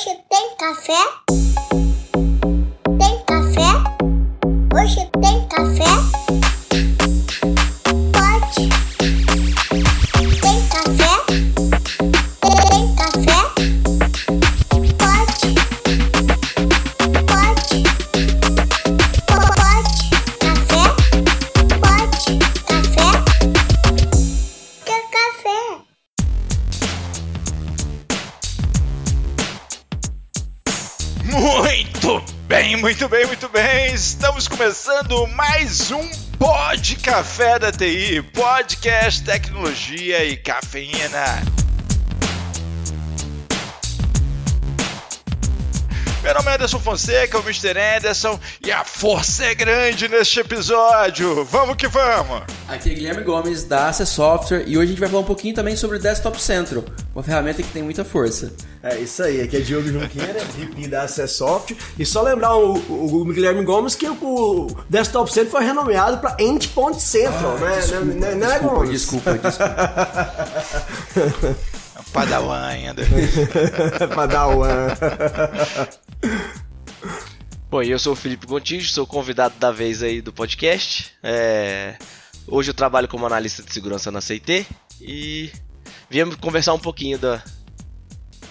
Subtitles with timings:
[0.00, 1.89] Hoje tem café?
[36.90, 41.40] Pod Café da TI, podcast tecnologia e cafeína.
[46.30, 47.74] Meu nome é Anderson Fonseca, o Mr.
[47.96, 51.44] Anderson, e a força é grande neste episódio.
[51.44, 52.44] Vamos que vamos!
[52.68, 55.56] Aqui é Guilherme Gomes da Access Software e hoje a gente vai falar um pouquinho
[55.56, 58.52] também sobre o Desktop Central, uma ferramenta que tem muita força.
[58.80, 61.76] É isso aí, aqui é Diogo Junqueira, VP da Access Software.
[61.98, 66.36] E só lembrar o, o, o Guilherme Gomes que o Desktop Center foi renomeado para
[66.38, 67.74] Endpoint Central, né?
[67.74, 68.90] desculpa, né, né, desculpa, Gomes?
[68.90, 69.70] desculpa, desculpa.
[72.12, 73.02] Padawan ainda.
[74.14, 74.88] Padawan.
[77.70, 81.12] Bom, eu sou o Felipe Gontijo, sou convidado da vez aí do podcast.
[81.22, 81.96] É,
[82.50, 84.66] Hoje eu trabalho como analista de segurança na CIT
[85.00, 85.52] e
[86.10, 87.40] viemos conversar um pouquinho da,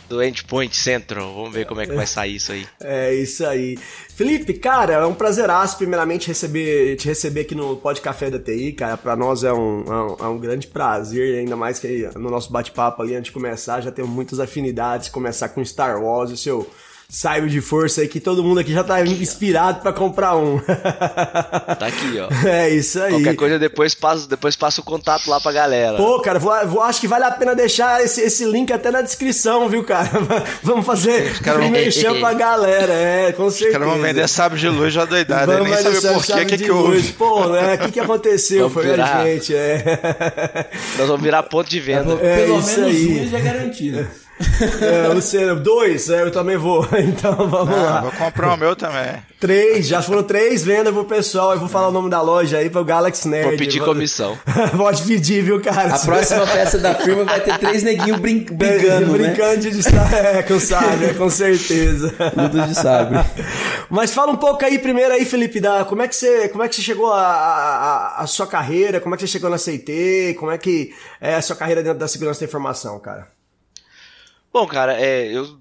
[0.10, 1.34] do Endpoint Central.
[1.34, 2.68] Vamos ver como é que vai sair isso aí.
[2.82, 3.78] É isso aí.
[4.16, 8.74] Felipe, cara, é um prazeraço primeiramente receber, te receber aqui no Pod Café da TI,
[8.74, 8.98] cara.
[8.98, 12.52] Pra nós é um, é um, é um grande prazer, ainda mais que no nosso
[12.52, 16.70] bate-papo ali antes de começar, já temos muitas afinidades, começar com Star Wars, o seu
[17.12, 20.60] saio de força aí que todo mundo aqui já tá inspirado pra comprar um.
[21.80, 22.48] Tá aqui, ó.
[22.48, 23.12] É isso aí.
[23.14, 25.96] Qualquer coisa depois passa, depois passa o contato lá pra galera.
[25.98, 29.02] Pô, cara, vou, vou- acho que vale a pena deixar esse, esse link até na
[29.02, 30.10] descrição, viu, cara?
[30.62, 33.80] Vamos fazer caras vão- um mexer pra galera, é, com Os certeza.
[33.80, 35.52] caras vão vender sábio de luz já doidado.
[35.52, 36.96] Vamos nem sabe deixar por quê, chave o que, de que houve.
[36.98, 37.12] luz.
[37.12, 37.76] Pô, né?
[37.76, 38.60] O que, que aconteceu?
[38.68, 39.18] Vamos Foi virar.
[39.22, 40.68] a gente, é.
[40.98, 42.14] Nós vamos virar ponto de venda.
[42.22, 43.20] É Pelo isso menos aí.
[43.26, 44.08] um já é garantido.
[44.82, 46.88] É Luciano, dois, é, eu também vou.
[47.00, 48.02] Então vamos Ah, lá.
[48.02, 49.16] vou comprar o meu também.
[49.40, 51.54] Três, já foram três vendas pro pessoal.
[51.54, 53.48] Eu vou falar o nome da loja aí pro Galaxy Nerd.
[53.50, 54.38] Vou pedir comissão.
[54.76, 55.96] Pode pedir, viu, cara?
[55.96, 59.30] A próxima festa da firma vai ter três neguinhos brin brigando, né?
[59.30, 62.14] Brincando de estar, é, com sábio, é, com certeza.
[62.36, 63.20] Luta de sabre.
[63.90, 66.68] Mas fala um pouco aí primeiro aí, Felipe, da como é que você, como é
[66.68, 70.36] que você chegou a, a, a sua carreira, como é que você chegou na CIT,
[70.38, 73.28] como é que é a sua carreira dentro da segurança da informação, cara?
[74.52, 75.60] Bom, cara, é, eu,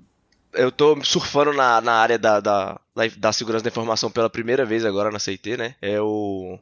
[0.55, 2.81] eu tô surfando na, na área da, da,
[3.17, 5.75] da, segurança da informação pela primeira vez agora na CIT, né?
[5.81, 6.59] Eu,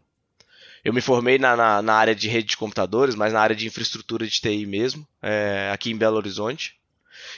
[0.85, 3.67] eu me formei na, na, na área de rede de computadores, mas na área de
[3.67, 6.75] infraestrutura de TI mesmo, é, aqui em Belo Horizonte.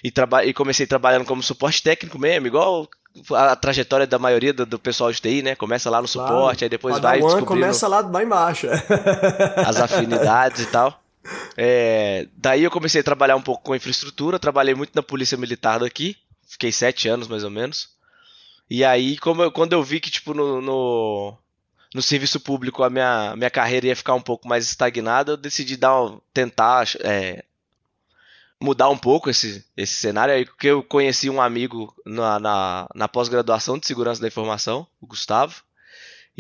[0.02, 0.12] E,
[0.46, 2.88] e comecei trabalhando como suporte técnico mesmo, igual
[3.32, 5.54] a, a trajetória da maioria do, do pessoal de TI, né?
[5.54, 8.66] Começa lá no suporte, aí depois vai descobrindo começa lá, lá embaixo.
[9.66, 10.98] as afinidades e tal.
[11.56, 15.78] É, daí eu comecei a trabalhar um pouco com infraestrutura, trabalhei muito na polícia militar
[15.80, 16.16] daqui,
[16.46, 17.90] fiquei sete anos mais ou menos.
[18.70, 21.38] E aí, eu- quando eu vi que tipo no, no,
[21.94, 25.76] no serviço público a minha, minha carreira ia ficar um pouco mais estagnada, eu decidi
[25.76, 25.92] dar
[26.34, 27.44] tentar é,
[28.60, 30.34] mudar um pouco esse, esse cenário.
[30.34, 35.06] Aí que eu conheci um amigo na, na, na pós-graduação de segurança da informação, o
[35.06, 35.62] Gustavo.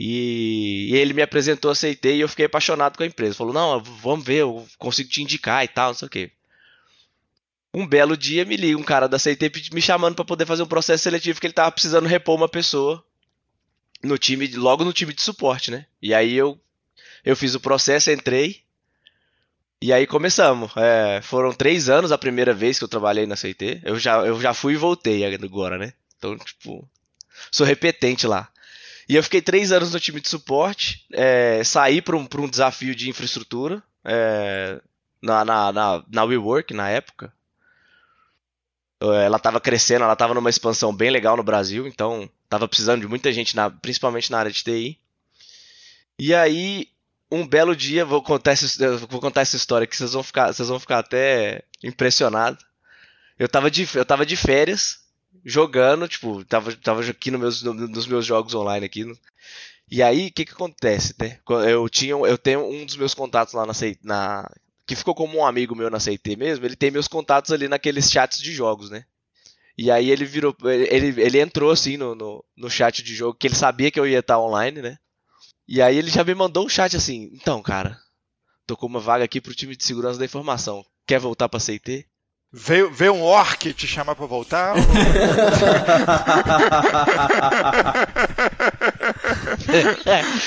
[0.00, 3.34] E, ele me apresentou, aceitei e eu fiquei apaixonado com a empresa.
[3.34, 6.30] Falou: Não, vamos ver, eu consigo te indicar e tal, não sei o quê.
[7.74, 10.66] Um belo dia me liga um cara da pedi- me chamando para poder fazer um
[10.68, 13.04] processo seletivo que ele tava precisando repor uma pessoa
[14.02, 15.84] no time, logo no time de suporte, né?
[16.00, 16.58] E aí eu,
[17.24, 18.62] eu fiz o processo, entrei.
[19.82, 20.72] E aí começamos.
[20.76, 23.80] É, foram três anos a primeira vez que eu trabalhei na CIT.
[23.84, 25.92] Eu já, eu já fui e voltei agora, né?
[26.16, 26.88] Então, tipo,
[27.50, 28.48] sou repetente lá.
[29.08, 32.94] E eu fiquei três anos no time de suporte, é, saí para um, um desafio
[32.94, 34.80] de infraestrutura é,
[35.22, 37.32] na, na, na, na WeWork na época.
[39.02, 43.00] É, Ela estava crescendo, ela estava numa expansão bem legal no Brasil, então estava precisando
[43.00, 44.98] de muita gente, na, principalmente na área de TI.
[46.18, 46.88] E aí,
[47.30, 50.68] um belo dia, vou contar essa, vou contar essa história que vocês vão ficar, vocês
[50.68, 52.62] vão ficar até impressionados.
[53.38, 54.98] Eu tava de, eu de férias,
[55.44, 59.04] jogando, tipo, tava, tava aqui no meus, no- nos meus jogos online aqui.
[59.90, 61.38] E aí, o que que acontece, né?
[61.68, 64.50] Eu tinha, eu tenho um dos meus contatos lá na, na
[64.86, 68.10] que ficou como um amigo meu na CIT mesmo, ele tem meus contatos ali naqueles
[68.10, 69.04] chats de jogos, né?
[69.78, 73.46] E aí ele virou, ele, ele entrou assim no, no, no chat de jogo, que
[73.46, 74.98] ele sabia que eu ia estar online, né?
[75.68, 77.98] E aí ele já me mandou um chat assim, então, cara,
[78.66, 80.84] tô com uma vaga aqui pro time de segurança da informação.
[81.06, 82.06] Quer voltar pra CIT?
[82.50, 84.74] Veio, veio um orc te chamar pra voltar?
[84.78, 84.82] ou-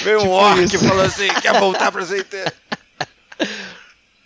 [0.03, 0.75] veio um Tipo orc isso.
[0.75, 2.51] e falou assim: quer voltar pra CT?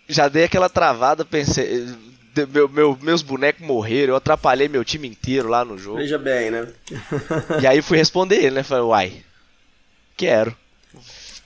[0.08, 1.86] Já dei aquela travada, pensei.
[2.34, 5.98] de- meu- meu- meus bonecos morreram, eu atrapalhei meu time inteiro lá no jogo.
[5.98, 6.68] Veja bem, né?
[7.62, 8.64] E aí fui responder ele, né?
[8.64, 9.24] Falei, uai,
[10.18, 10.56] quero.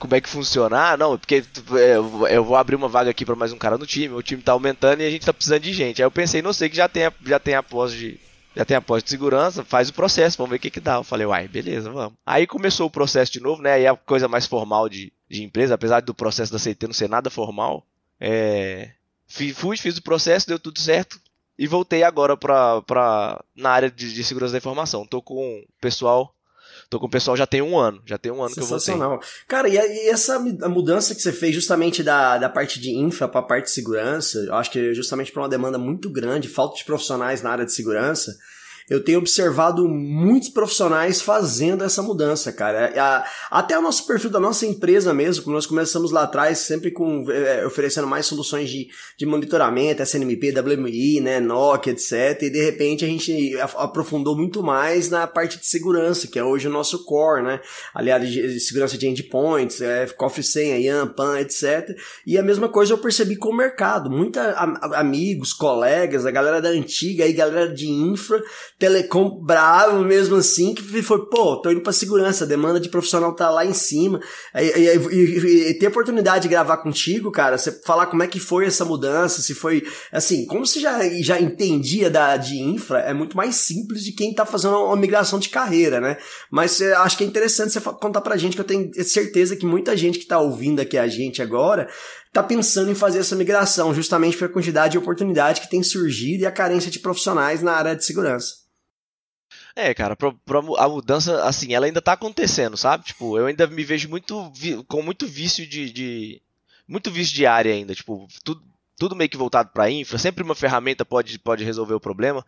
[0.00, 0.92] Como é que funciona?
[0.92, 1.44] Ah, não, porque
[1.78, 1.96] é,
[2.34, 4.52] eu vou abrir uma vaga aqui pra mais um cara no time, o time tá
[4.52, 6.00] aumentando e a gente tá precisando de gente.
[6.02, 8.18] Aí eu pensei, não sei que já tem, a- já tem a pós de.
[8.56, 10.94] Já tem a de segurança, faz o processo, vamos ver o que que dá.
[10.96, 12.14] Eu falei, uai, beleza, vamos.
[12.26, 13.74] Aí começou o processo de novo, né?
[13.74, 17.08] Aí a coisa mais formal de, de empresa, apesar do processo da CT não ser
[17.08, 17.86] nada formal.
[18.18, 18.90] É,
[19.28, 21.20] fui, fiz o processo, deu tudo certo.
[21.56, 25.06] E voltei agora pra, pra, na área de, de segurança da informação.
[25.06, 26.34] Tô com o pessoal.
[26.90, 28.02] Tô com o pessoal já tem um ano.
[28.04, 28.80] Já tem um ano que eu voltei.
[28.80, 29.20] Sensacional.
[29.46, 33.28] Cara, e, a- e essa mudança que você fez justamente da, da parte de infra
[33.28, 36.84] para parte de segurança, eu acho que justamente para uma demanda muito grande, falta de
[36.84, 38.36] profissionais na área de segurança,
[38.90, 42.92] eu tenho observado muitos profissionais fazendo essa mudança, cara.
[43.00, 46.90] A- até o nosso perfil da nossa empresa mesmo, como nós começamos lá atrás, sempre
[46.90, 52.42] com eh, oferecendo mais soluções de, de monitoramento, SNMP, WMI, né, NOC, etc.
[52.42, 56.66] E de repente a gente aprofundou muito mais na parte de segurança, que é hoje
[56.66, 57.60] o nosso core, né?
[57.94, 61.96] aliado de de segurança de endpoints, é, cofre senha, IAM, PAN, etc.
[62.26, 64.10] E a mesma coisa eu percebi com o mercado.
[64.10, 68.42] Muita am- amigos, colegas, a galera da antiga aí, galera de infra,
[68.80, 73.34] telecom bravo mesmo assim, que foi, pô, tô indo pra segurança, a demanda de profissional
[73.36, 74.18] tá lá em cima.
[74.54, 78.26] E, e- e- e ter a oportunidade de gravar contigo, cara, você falar como é
[78.26, 83.00] que foi essa mudança, se foi, assim, como você já, já entendia da, de infra,
[83.00, 86.16] é muito mais simples de quem tá fazendo uma migração de carreira, né?
[86.50, 89.94] Mas acho que é interessante você contar pra gente, que eu tenho certeza que muita
[89.94, 91.86] gente que tá ouvindo aqui a gente agora
[92.32, 96.46] tá pensando em fazer essa migração, justamente pela quantidade de oportunidade que tem surgido e
[96.46, 98.69] a carência de profissionais na área de segurança.
[99.74, 103.04] É, cara, pro- pro- a mudança, assim, ela ainda tá acontecendo, sabe?
[103.04, 104.52] Tipo, eu ainda me vejo muito
[104.88, 106.42] com muito vício de, de-
[106.88, 108.62] muito vício de área ainda, tipo, tudo,
[108.98, 112.44] tudo meio que voltado pra infra, sempre uma ferramenta pode, pode resolver o problema.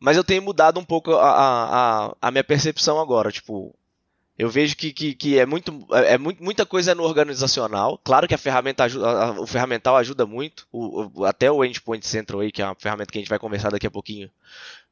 [0.00, 3.74] Mas eu tenho mudado um pouco a, a, a, minha percepção agora, tipo,
[4.38, 7.98] eu vejo que, que, que é muito, é muito, muita coisa no organizacional.
[8.04, 12.06] Claro que a ferramenta ajuda, a- o ferramental ajuda muito, o, o- até o Endpoint
[12.06, 14.30] Central aí, que é uma ferramenta que a gente vai conversar daqui a pouquinho,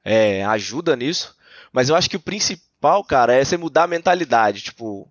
[0.04, 1.36] é, ajuda nisso.
[1.72, 4.62] Mas eu acho que o principal, cara, é você mudar a mentalidade.
[4.62, 5.10] Tipo,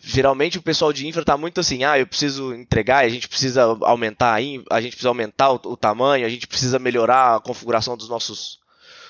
[0.00, 3.62] geralmente o pessoal de infra tá muito assim, ah, eu preciso entregar, a gente precisa
[3.82, 8.08] aumentar a, gente precisa aumentar o, o tamanho, a gente precisa melhorar a configuração dos
[8.08, 8.58] nossos,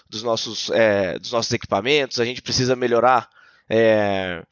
[0.08, 3.29] dos nossos, é, dos nossos equipamentos, a gente precisa melhorar
[3.69, 4.43] é,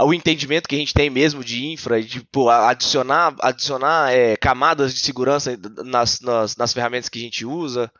[0.00, 5.00] o entendimento que a gente tem mesmo de infra, tipo, adicionar, adicionar é, camadas de
[5.00, 7.90] segurança nas, nas, nas ferramentas que a gente usa.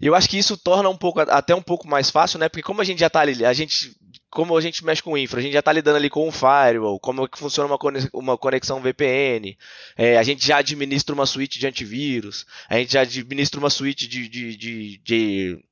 [0.00, 2.48] E eu acho que isso torna um pouco, até um pouco mais fácil, né?
[2.48, 3.96] Porque como a gente já tá ali, a gente,
[4.30, 7.00] como a gente mexe com infra, a gente já tá lidando ali com um firewall,
[7.00, 9.56] como é que funciona uma conex- uma conexão VPN,
[9.96, 14.06] é, a gente já administra uma suíte de antivírus, a gente já administra uma suíte
[14.08, 15.64] de, de, de, de,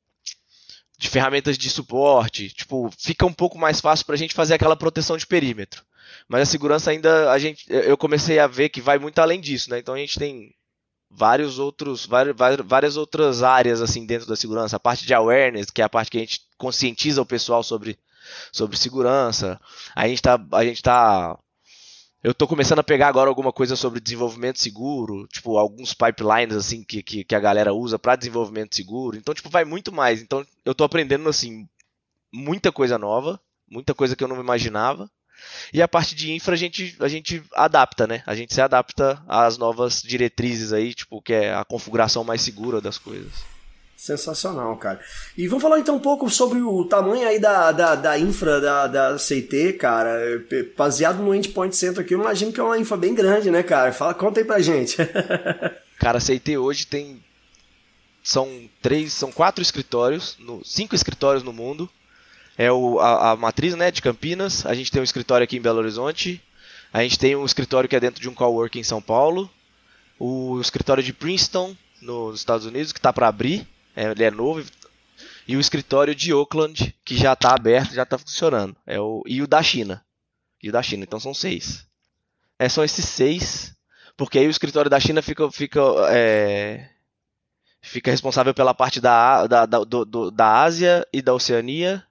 [0.99, 5.17] de ferramentas de suporte, tipo, fica um pouco mais fácil pra gente fazer aquela proteção
[5.17, 5.84] de perímetro.
[6.29, 9.70] Mas a segurança ainda, a gente, eu comecei a ver que vai muito além disso,
[9.70, 9.79] né?
[9.79, 10.55] Então a gente tem
[11.16, 14.76] vários outros, várias, várias outras áreas assim dentro da segurança.
[14.76, 17.98] A parte de awareness, que é a parte que a gente conscientiza o pessoal sobre,
[18.52, 19.60] sobre segurança.
[19.94, 21.38] A gente tá, a gente tá
[22.22, 26.82] eu tô começando a pegar agora alguma coisa sobre desenvolvimento seguro, tipo alguns pipelines assim
[26.82, 29.17] que, que, que a galera usa para desenvolvimento seguro.
[29.17, 30.20] Então, tipo, vai muito mais.
[30.20, 31.69] Então, eu tô aprendendo assim
[32.32, 35.08] muita coisa nova, muita coisa que eu não imaginava.
[35.72, 38.22] E a parte de infra a gente, a gente adapta, né?
[38.26, 42.81] A gente se adapta às novas diretrizes aí, tipo, que é a configuração mais segura
[42.81, 43.56] das coisas.
[43.96, 45.00] Sensacional, cara.
[45.36, 48.86] E vamos falar então um pouco sobre o tamanho aí da, da, da infra da,
[48.86, 50.19] da CT, cara.
[50.76, 53.93] Baseado no Endpoint Center aqui, eu imagino que é uma infra bem grande, né, cara?
[53.93, 54.96] Fala, conta aí pra gente.
[55.98, 57.24] Cara, a CT hoje tem.
[58.22, 61.88] São três, são quatro escritórios, no, cinco escritórios no mundo.
[62.58, 65.60] É o, a, a matriz né, de Campinas, a gente tem um escritório aqui em
[65.60, 66.43] Belo Horizonte,
[66.93, 69.51] a gente tem um escritório que é dentro de um coworking em São Paulo,
[70.19, 74.65] o escritório de Princeton, nos Estados Unidos, que está para abrir, é, ele é novo,
[75.46, 79.43] e o escritório de Oakland, que já está aberto, já está funcionando, é o, e
[79.43, 80.03] o da China.
[80.63, 81.86] E o da China, então são seis.
[82.58, 83.75] É, são esses seis,
[84.17, 86.89] porque aí o escritório da China fica, fica, é,
[87.82, 92.06] fica responsável pela parte da, da, da, do, da Ásia e da Oceania,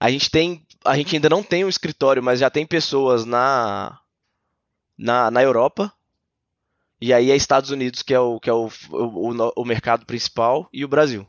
[0.00, 3.98] a gente tem, a gente ainda não tem um escritório, mas já tem pessoas na
[4.96, 5.92] na, na Europa.
[7.00, 10.04] E aí é Estados Unidos que é o, que é o, o, o, o mercado
[10.04, 11.26] principal e o Brasil.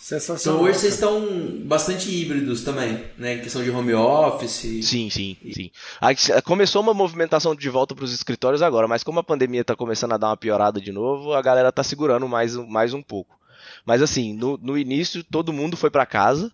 [0.00, 0.60] Sensacional.
[0.60, 1.20] Então hoje vocês estão
[1.64, 3.34] bastante híbridos também, né?
[3.34, 4.84] Em questão de home office.
[4.84, 5.70] Sim, sim, sim.
[6.00, 9.76] Aí, começou uma movimentação de volta para os escritórios agora, mas como a pandemia está
[9.76, 13.38] começando a dar uma piorada de novo, a galera tá segurando mais, mais um pouco.
[13.84, 16.50] Mas assim, no, no início todo mundo foi para casa,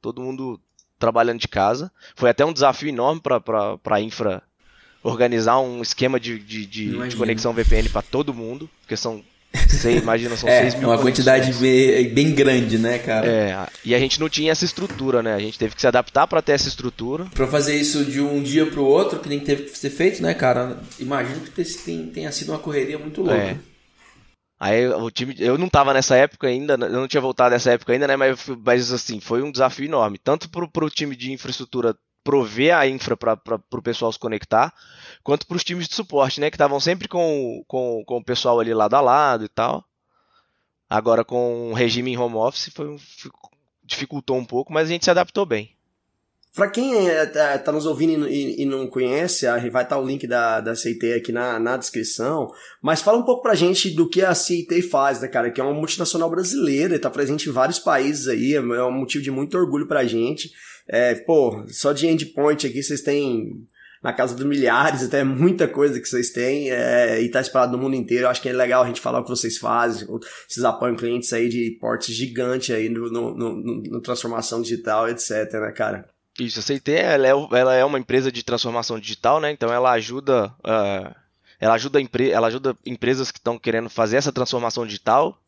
[0.00, 0.60] todo mundo
[0.98, 1.90] trabalhando de casa.
[2.16, 4.42] Foi até um desafio enorme para a infra
[5.02, 9.22] organizar um esquema de, de, de, de conexão VPN para todo mundo, porque são
[9.66, 10.88] você imagina, são é, 6 mil.
[10.88, 13.26] uma quantidade bem, bem grande, né, cara?
[13.26, 15.34] É, e a gente não tinha essa estrutura, né?
[15.34, 17.24] A gente teve que se adaptar para ter essa estrutura.
[17.34, 20.34] Pra fazer isso de um dia pro outro, que nem teve que ser feito, né,
[20.34, 20.78] cara?
[20.98, 23.36] Imagino que tem, tenha sido uma correria muito louca.
[23.36, 23.56] É.
[24.60, 27.92] Aí o time, eu não tava nessa época ainda, eu não tinha voltado nessa época
[27.92, 28.16] ainda, né?
[28.16, 32.86] Mas, mas assim, foi um desafio enorme, tanto pro, pro time de infraestrutura prover a
[32.86, 33.40] infra para
[33.72, 34.74] o pessoal se conectar,
[35.22, 36.50] quanto para os times de suporte, né?
[36.50, 39.84] Que estavam sempre com, com, com o pessoal ali lado a lado e tal.
[40.90, 42.96] Agora com o regime em home office foi,
[43.84, 45.77] dificultou um pouco, mas a gente se adaptou bem.
[46.58, 50.04] Para quem é, tá, tá, nos ouvindo e, e, não conhece, vai estar tá o
[50.04, 52.48] link da, da CIT aqui na, na descrição.
[52.82, 55.52] Mas fala um pouco pra gente do que a CIT faz, né, cara?
[55.52, 59.30] Que é uma multinacional brasileira, está presente em vários países aí, é um motivo de
[59.30, 60.50] muito orgulho pra gente.
[60.88, 63.64] É, pô, só de endpoint aqui vocês têm
[64.02, 67.78] na casa dos milhares, até muita coisa que vocês têm é, e tá espalhado no
[67.78, 68.24] mundo inteiro.
[68.24, 70.08] Eu acho que é legal a gente falar o que vocês fazem.
[70.48, 75.52] Vocês apoiam clientes aí de portes gigantes aí no, no, no, no transformação digital, etc,
[75.52, 76.17] né, cara?
[76.38, 79.50] Isso, a CIT ela é, ela é uma empresa de transformação digital, né?
[79.50, 81.14] Então ela ajuda, uh,
[81.58, 81.98] ela ajuda,
[82.30, 85.40] ela ajuda empresas que estão querendo fazer essa transformação digital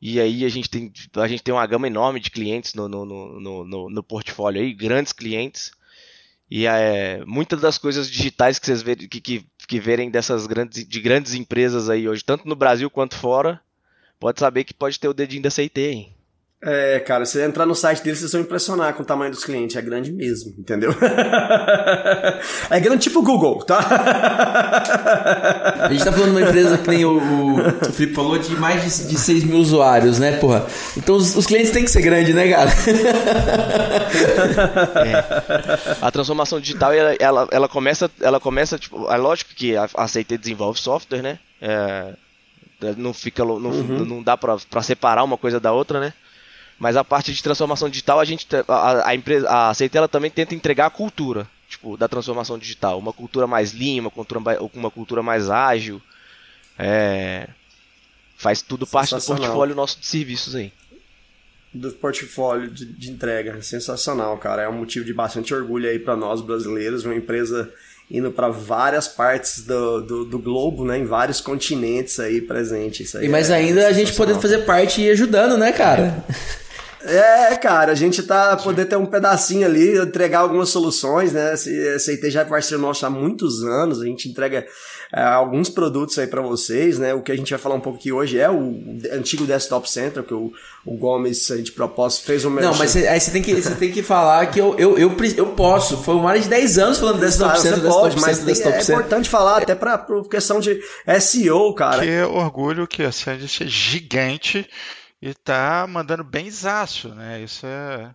[0.00, 3.04] e aí a gente tem, a gente tem uma gama enorme de clientes no, no,
[3.04, 5.70] no, no, no portfólio aí, grandes clientes.
[6.50, 11.00] E é, muitas das coisas digitais que vocês que, que, que verem dessas grandes, de
[11.00, 13.60] grandes empresas aí hoje, tanto no Brasil quanto fora,
[14.20, 16.15] pode saber que pode ter o dedinho da CIT, hein?
[16.62, 19.44] É, cara, se você entrar no site deles, vocês vão impressionar com o tamanho dos
[19.44, 19.76] clientes.
[19.76, 20.90] É grande mesmo, entendeu?
[22.70, 23.78] é grande tipo Google, tá?
[25.80, 27.18] A gente tá falando de uma empresa que nem o,
[27.58, 30.66] o Felipe falou, de mais de, de 6 mil usuários, né, porra?
[30.96, 32.70] Então os, os clientes têm que ser grandes, né, cara?
[35.06, 35.96] É.
[36.00, 40.06] A transformação digital, ela, ela, ela, começa, ela começa, tipo, é lógico que a, a
[40.06, 41.38] CT desenvolve software, né?
[41.60, 42.14] É,
[42.96, 44.04] não fica não, uhum.
[44.04, 46.12] não dá para separar uma coisa da outra, né?
[46.78, 50.54] Mas a parte de transformação digital, a gente a, a empresa, a Aceitela também tenta
[50.54, 54.40] entregar a cultura, tipo, da transformação digital, uma cultura mais limpa, uma cultura,
[54.74, 56.00] uma cultura mais ágil.
[56.78, 57.48] É,
[58.36, 60.72] faz tudo parte do portfólio nosso de serviços aí.
[61.72, 64.62] Do portfólio de, de entrega, sensacional, cara.
[64.62, 67.72] É um motivo de bastante orgulho aí para nós brasileiros, uma empresa
[68.10, 70.98] indo para várias partes do, do, do, globo, né?
[70.98, 73.02] Em vários continentes aí presente.
[73.02, 76.24] Isso aí e mais é ainda a gente podendo fazer parte e ajudando, né, cara?
[76.28, 76.65] É,
[77.60, 81.54] cara, a gente tá poder ter um pedacinho ali, entregar algumas soluções, né?
[81.54, 84.66] Esse IT já é parceiro nosso há muitos anos, a gente entrega
[85.12, 87.14] é, alguns produtos aí para vocês, né?
[87.14, 88.74] O que a gente vai falar um pouco aqui hoje é o
[89.12, 90.52] antigo Desktop Center, que o,
[90.84, 93.74] o Gomes, a gente propôs, fez um Não, mas cê, aí você tem, que, você
[93.74, 95.98] tem que falar que eu, eu, eu, eu posso.
[95.98, 98.96] Foi mais de 10 anos falando Desktop Center, Desktop pode, mas Desktop é, Center.
[98.96, 100.80] É importante falar, até pra, pra questão de
[101.20, 102.02] SEO, cara.
[102.02, 104.68] Que orgulho que a Sandisk é gigante
[105.26, 107.42] e tá mandando bem zaço, né?
[107.42, 108.12] Isso é,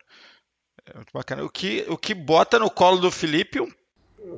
[0.86, 1.44] é, muito bacana.
[1.44, 3.70] O que, o que bota no colo do Felipe um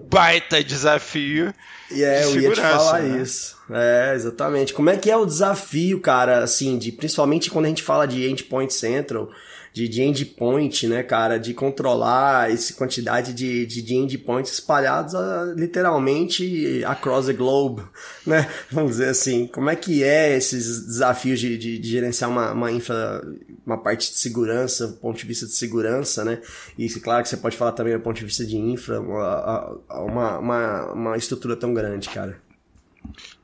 [0.10, 1.54] baita desafio.
[1.92, 3.22] E é, de eu ia te falar né?
[3.22, 3.58] isso.
[3.70, 4.74] É, exatamente.
[4.74, 8.28] Como é que é o desafio, cara, assim, de principalmente quando a gente fala de
[8.28, 9.30] Endpoint Central,
[9.74, 15.54] de, de endpoint, né, cara, de controlar essa quantidade de, de, de endpoints espalhados uh,
[15.58, 17.82] literalmente across the globe,
[18.26, 19.48] né, vamos dizer assim.
[19.48, 23.22] Como é que é esses desafios de, de, de gerenciar uma, uma infra,
[23.66, 26.40] uma parte de segurança, do ponto de vista de segurança, né,
[26.78, 30.38] e claro que você pode falar também do ponto de vista de infra, uma, uma,
[30.38, 32.38] uma, uma estrutura tão grande, cara.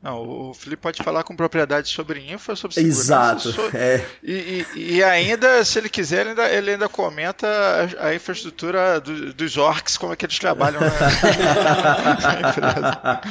[0.02, 3.02] Não, o Felipe pode falar com propriedade sobre infra, sobre segurança.
[3.02, 3.52] Exato.
[3.52, 3.78] Sobre...
[3.78, 4.06] É.
[4.24, 9.00] E, e, e, ainda, se ele quiser, ele ainda, ele ainda comenta a, a infraestrutura
[9.00, 10.90] do, dos orcs, como é que eles trabalham na,
[12.50, 13.22] empresa.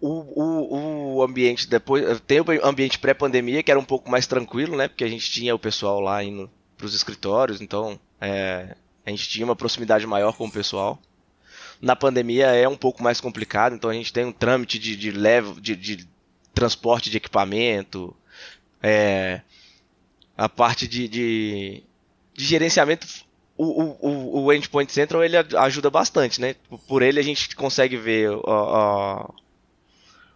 [0.00, 4.76] O, o, o, ambiente depois tem o ambiente pré-pandemia que era um pouco mais tranquilo,
[4.76, 4.88] né?
[4.88, 8.76] Porque a gente tinha o pessoal lá indo para os escritórios, então é,
[9.06, 11.00] a gente tinha uma proximidade maior com o pessoal
[11.80, 15.10] na pandemia é um pouco mais complicado, então a gente tem um trâmite de, de,
[15.10, 16.08] level, de, de
[16.54, 18.16] transporte de equipamento,
[18.82, 19.40] é,
[20.36, 21.82] a parte de, de,
[22.34, 23.06] de gerenciamento.
[23.58, 26.54] O, o, o Endpoint Central ele ajuda bastante, né?
[26.86, 28.30] Por ele a gente consegue ver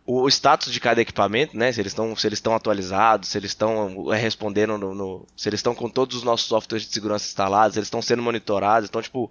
[0.07, 1.71] o status de cada equipamento, né?
[1.71, 5.49] Se eles estão se eles estão atualizados, se eles estão é, respondendo no, no, se
[5.49, 8.89] eles estão com todos os nossos softwares de segurança instalados, se eles estão sendo monitorados,
[8.89, 9.31] então tipo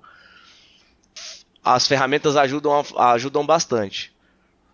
[1.64, 4.14] as ferramentas ajudam ajudam bastante.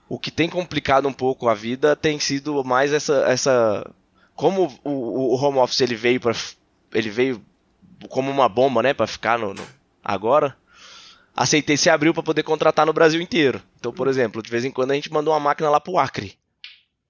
[0.08, 3.90] O que tem complicado um pouco a vida tem sido mais essa essa
[4.36, 6.36] como o, o home office ele veio para
[6.94, 7.42] ele veio
[8.10, 9.66] como uma bomba, né, para ficar no, no
[10.04, 10.56] agora
[11.36, 13.62] a CIT abriu para poder contratar no Brasil inteiro.
[13.78, 16.38] Então, por exemplo, de vez em quando a gente mandou uma máquina lá pro Acre.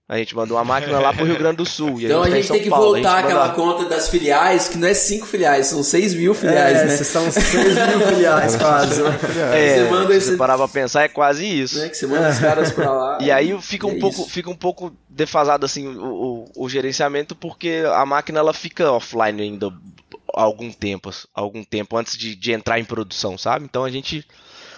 [0.07, 1.99] A gente mandou uma máquina lá pro Rio Grande do Sul.
[1.99, 2.93] então a gente, tá tem que Paulo.
[2.93, 3.55] voltar aquela manda...
[3.55, 6.97] conta das filiais, que não é cinco filiais, são seis mil filiais, é, né?
[6.97, 9.01] São seis mil filiais, quase.
[9.01, 9.09] Né?
[9.51, 10.37] É, você manda esse...
[10.37, 11.81] parar pra pensar, é quase isso.
[11.81, 13.17] É, que você manda os caras pra lá.
[13.25, 17.35] E aí fica um, é pouco, fica um pouco defasado assim o, o, o, gerenciamento,
[17.35, 19.73] porque a máquina ela fica offline ainda
[20.33, 23.65] algum tempo, algum tempo antes de, de entrar em produção, sabe?
[23.65, 24.23] Então a gente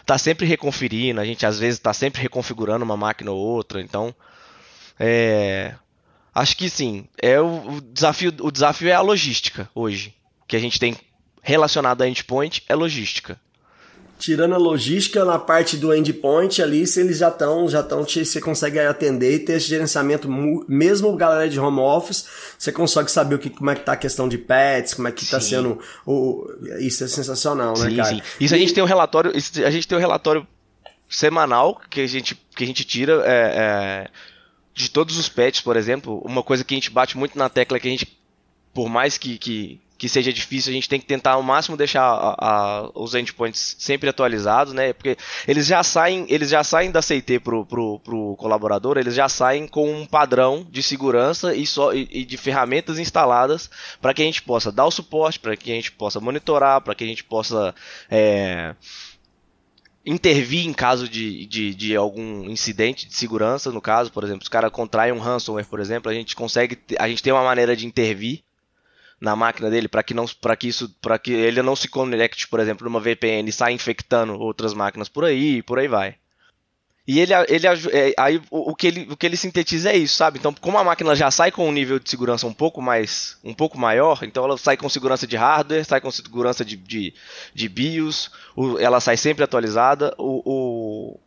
[0.05, 4.15] tá sempre reconferindo, a gente às vezes tá sempre reconfigurando uma máquina ou outra, então
[5.00, 5.74] é,
[6.34, 10.16] acho que sim, é o, o, desafio, o desafio é a logística hoje,
[10.48, 10.96] que a gente tem
[11.42, 13.39] relacionado a endpoint é logística
[14.20, 18.42] tirando a logística na parte do endpoint ali, se eles já estão, já estão, você
[18.42, 20.27] consegue atender e ter esse gerenciamento,
[20.68, 22.25] mesmo galera de home office,
[22.58, 25.12] você consegue saber o que, como é que tá a questão de pets, como é
[25.12, 26.48] que está sendo o,
[26.80, 28.10] isso é sensacional, né, sim, cara?
[28.10, 28.22] Sim.
[28.39, 30.48] Isso a gente tem um relatório, a gente tem um relatório
[31.08, 34.10] semanal que a gente, que a gente tira, é, é,
[34.77, 37.77] de todos os pets, por exemplo, uma coisa que a gente bate muito na tecla
[37.77, 38.07] é que a gente,
[38.72, 42.03] por mais que, que que seja difícil, a gente tem que tentar ao máximo deixar
[42.03, 44.93] a, a, os endpoints sempre atualizados, né?
[44.93, 45.17] Porque
[45.48, 49.67] eles já saem, eles já saem da CT pro, pro, pro colaborador, eles já saem
[49.67, 54.25] com um padrão de segurança e, só, e, e de ferramentas instaladas para que a
[54.25, 57.24] gente possa dar o suporte, para que a gente possa monitorar, para que a gente
[57.24, 57.74] possa
[58.07, 58.75] é,
[60.08, 64.48] intervir em caso de, de, de, algum incidente de segurança, no caso, por exemplo, se
[64.48, 67.76] o cara contrai um ransomware, por exemplo, a gente consegue, a gente tem uma maneira
[67.76, 68.42] de intervir
[69.20, 72.48] na máquina dele para que não para que isso para que ele não se conecte,
[72.48, 76.15] por exemplo, numa VPN e saia infectando outras máquinas por aí, e por aí vai.
[77.08, 80.17] E ele, ele é, aí o, o, que ele, o que ele sintetiza é isso,
[80.17, 80.38] sabe?
[80.38, 83.54] Então, como a máquina já sai com um nível de segurança um pouco mais um
[83.54, 87.13] pouco maior, então ela sai com segurança de hardware, sai com segurança de, de,
[87.54, 91.20] de BIOS, o, ela sai sempre atualizada, o, o,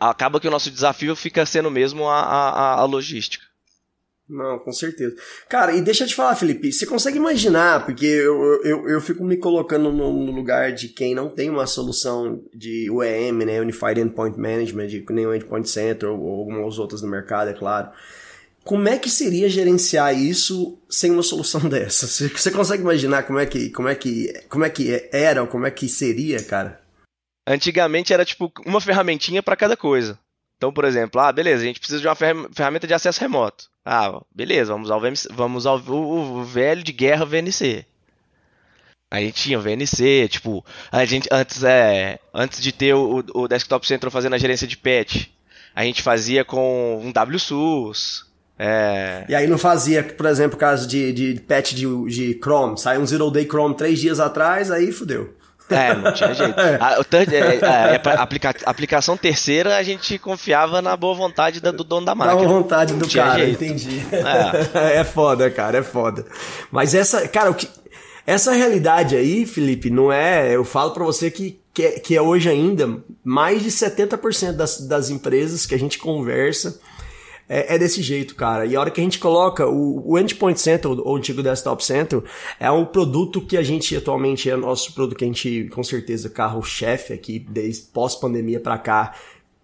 [0.00, 3.45] acaba que o nosso desafio fica sendo mesmo a, a, a logística.
[4.28, 5.14] Não, com certeza.
[5.48, 9.24] Cara, e deixa eu te falar, Felipe, você consegue imaginar, porque eu, eu, eu fico
[9.24, 14.36] me colocando no, lugar de quem não tem uma solução de UEM, né, Unified Endpoint
[14.36, 17.90] Management, nem o Endpoint Center ou, ou algumas outras no mercado, é claro.
[18.64, 22.08] Como é que seria gerenciar isso sem uma solução dessa?
[22.08, 25.46] Você, você consegue imaginar como é que como é que como é que era ou
[25.46, 26.80] como é que seria, cara?
[27.46, 30.18] Antigamente era tipo uma ferramentinha para cada coisa.
[30.56, 33.70] Então, por exemplo, ah, beleza, a gente precisa de uma ferramenta de acesso remoto.
[33.88, 37.86] Ah, beleza, vamos usar o, VMC, vamos usar o, o, velho de guerra VNC.
[39.08, 43.46] A gente tinha o VNC, tipo, a gente antes é, antes de ter o, o
[43.46, 45.26] Desktop Central fazendo a gerência de patch,
[45.72, 48.26] a gente fazia com um WSUS.
[48.58, 49.24] É...
[49.28, 53.06] E aí não fazia, por exemplo, caso de, de patch de, de Chrome, saiu um
[53.06, 55.32] Zero Day Chrome três dias atrás, aí fudeu.
[55.68, 56.54] É, não tinha jeito.
[56.80, 61.72] A, third, é, é, é aplica, aplicação terceira, a gente confiava na boa vontade do
[61.72, 62.40] dono da máquina.
[62.40, 63.64] Na boa vontade do cara, jeito.
[63.64, 64.02] entendi.
[64.12, 64.98] É.
[65.00, 66.24] é foda, cara, é foda.
[66.70, 67.68] Mas essa, cara, o que,
[68.26, 70.54] essa realidade aí, Felipe, não é.
[70.54, 74.80] Eu falo para você que, que é, que, é, hoje ainda mais de 70% das,
[74.80, 76.80] das empresas que a gente conversa
[77.48, 78.66] é, é, desse jeito, cara.
[78.66, 81.84] E a hora que a gente coloca o, o Endpoint Center, ou o antigo Desktop
[81.84, 82.22] Center,
[82.58, 86.28] é um produto que a gente atualmente é nosso produto que a gente, com certeza,
[86.28, 89.14] carro-chefe aqui, desde pós-pandemia para cá,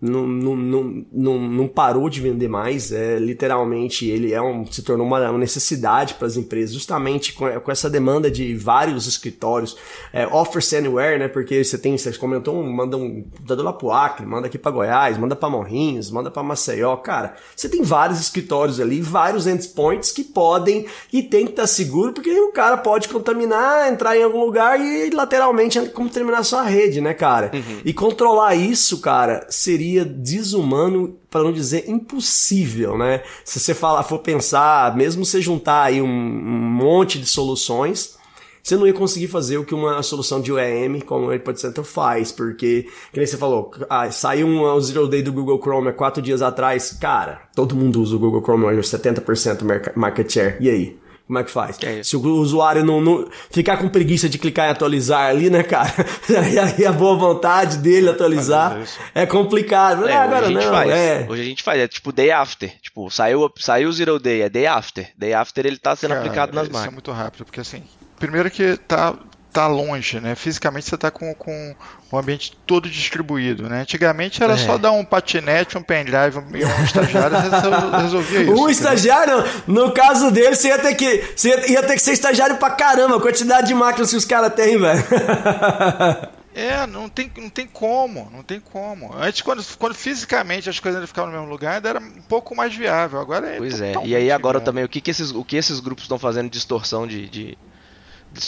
[0.02, 4.82] não, não, não, não, não parou de vender mais, é, literalmente ele é um, se
[4.82, 9.76] tornou uma necessidade para as empresas, justamente com, com, essa demanda de vários escritórios,
[10.12, 14.26] é, offers anywhere, né, porque você tem, você comentou, manda um computador lá pro Acre,
[14.26, 18.80] manda aqui para Goiás, manda para Morrinhos, manda para Maceió, cara, você tem vários escritórios
[18.80, 23.08] ali, vários endpoints que podem e tem que estar tá seguro, porque o cara pode
[23.08, 27.52] contaminar, entrar em algum lugar e lateralmente como terminar sua rede, né, cara?
[27.54, 27.82] Uhum.
[27.84, 33.22] E controlar isso, cara, seria seria desumano, para não dizer impossível, né?
[33.44, 38.16] Se você falar, for pensar, mesmo você juntar aí um, um monte de soluções,
[38.62, 41.84] você não ia conseguir fazer o que uma solução de UEM como o AirPod Center
[41.84, 45.92] faz, porque, que nem você falou, ah, saiu um Zero Day do Google Chrome há
[45.92, 50.70] quatro dias atrás, cara, todo mundo usa o Google Chrome hoje, 70% market share, e
[50.70, 51.01] aí?
[51.32, 51.78] Como é que faz?
[51.82, 52.02] É.
[52.02, 55.90] Se o usuário não, não ficar com preguiça de clicar em atualizar ali, né, cara?
[56.52, 58.98] E aí a boa vontade dele atualizar Fazer isso.
[59.14, 60.06] é complicado.
[60.06, 60.90] É, Ah, agora hoje a gente não, faz.
[60.90, 61.26] é.
[61.26, 62.70] Hoje a gente faz, é tipo day after.
[62.82, 65.08] Tipo, saiu, saiu o zero day, é day after.
[65.16, 66.92] Day after ele tá sendo Cara, aplicado nas isso é máquinas.
[66.94, 67.82] muito rápido, porque assim,
[68.18, 69.14] primeiro que tá,
[69.52, 70.34] tá longe, né?
[70.34, 71.74] Fisicamente você tá com, com
[72.10, 73.82] o ambiente todo distribuído, né?
[73.82, 74.56] Antigamente era É.
[74.56, 78.52] só dar um patinete, um pendrive e um estagiário e resol- resolvia isso.
[78.52, 82.12] Um estagiário, no caso dele, você ia ter que, você ia, ia ter que ser
[82.12, 85.02] estagiário pra caramba, a quantidade de máquinas que os caras têm, velho.
[86.54, 89.10] É, não tem, não tem como, não tem como.
[89.16, 92.54] Antes, quando, quando fisicamente as coisas ainda ficavam no mesmo lugar, ainda era um pouco
[92.54, 93.18] mais viável.
[93.20, 93.56] Agora é.
[93.56, 93.94] Pois é.
[94.04, 94.60] E aí agora inviável.
[94.60, 97.26] também, o que, que, esses, o que esses grupos estão fazendo de distorção de.
[97.26, 97.58] de...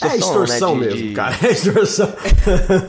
[0.03, 0.87] É extorsão né?
[0.88, 1.37] De- mesmo, de- cara.
[1.42, 2.12] É extorsão.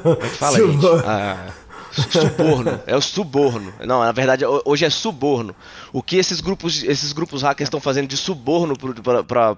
[0.04, 0.58] Como é que fala?
[0.58, 1.04] Suborno.
[1.06, 1.48] Ah,
[1.92, 2.82] suborno.
[2.88, 3.74] É o suborno.
[3.86, 5.56] Não, na verdade, ho- hoje é suborno.
[5.94, 8.76] O que esses grupos, esses grupos hackers estão fazendo de suborno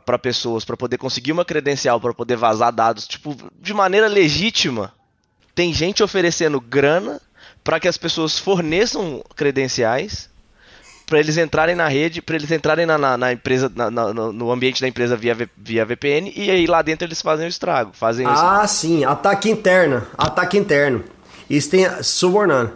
[0.05, 4.91] para pessoas, para poder conseguir uma credencial, para poder vazar dados, tipo, de maneira legítima.
[5.55, 7.19] Tem gente oferecendo grana
[7.63, 10.29] para que as pessoas forneçam credenciais
[11.07, 14.81] para eles entrarem na rede, para eles entrarem na, na- na empresa, na- no ambiente
[14.81, 18.43] da empresa via, via VPN e aí lá dentro eles fazem o estrago, fazem isso.
[18.45, 21.03] Ah, sim, ataque interno, ataque interno.
[21.49, 22.73] Isso tem subornando.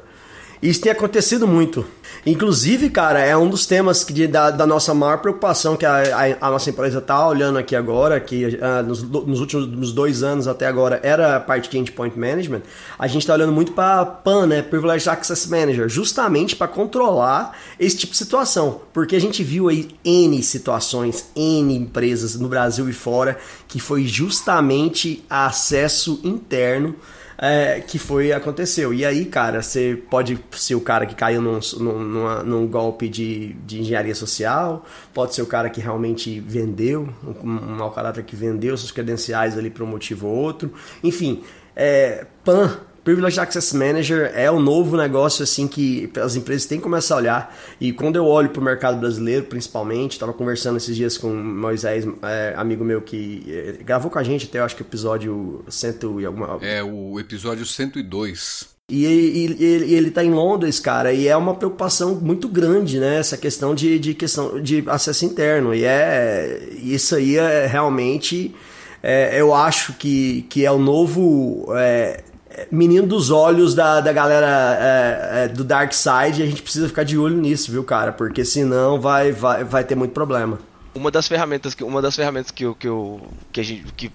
[0.62, 1.86] Isso tem acontecido muito.
[2.24, 6.48] Inclusive, cara, é um dos temas que da, da nossa maior preocupação que a, a-
[6.48, 10.68] a nossa empresa tá olhando aqui agora, que ah, nos, nos últimos dois anos até
[10.68, 12.62] agora era a parte de endpoint management.
[13.00, 17.98] A gente tá olhando muito para PAN, né, Privileged Access Manager, justamente para controlar esse
[17.98, 22.94] tipo de situação, porque a gente viu aí N situações, N empresas no Brasil e
[22.94, 26.96] fora que foi justamente acesso interno
[27.41, 28.93] é, que foi aconteceu.
[28.93, 33.54] E aí, cara, você pode ser o cara que caiu num, num, num golpe de,
[33.65, 38.36] de engenharia social, pode ser o cara que realmente vendeu, um, um mau caráter que
[38.36, 40.71] vendeu seus credenciais ali por um motivo ou outro.
[41.04, 41.41] Enfim,
[41.75, 42.80] é, PAN.
[43.04, 47.18] Privileged Access Manager é o novo negócio assim que as empresas têm que começar a
[47.18, 47.58] olhar.
[47.80, 51.36] E quando eu olho para o mercado brasileiro, principalmente, estava conversando esses dias com o
[51.44, 54.86] Moisés, é, amigo meu que é, gravou com a gente até eu acho que o
[54.86, 58.70] episódio cento e alguma, É o episódio 102.
[58.88, 62.48] e, e- e ele, e ele tá em Londres, cara, e é uma preocupação muito
[62.48, 63.18] grande, né?
[63.18, 65.74] Essa questão de, de questão de acesso interno.
[65.74, 68.54] E é isso aí é realmente
[69.02, 72.24] é, eu acho que, que é o novo é,
[72.72, 76.88] menino dos olhos da, da galera é, é, do Dark Side e a gente precisa
[76.88, 78.12] ficar de olho nisso, viu, cara?
[78.12, 80.60] Porque senão vai, vai, vai ter muito problema.
[80.94, 84.12] Uma das ferramentas que uma das ferramentas que que, eu, que a gente que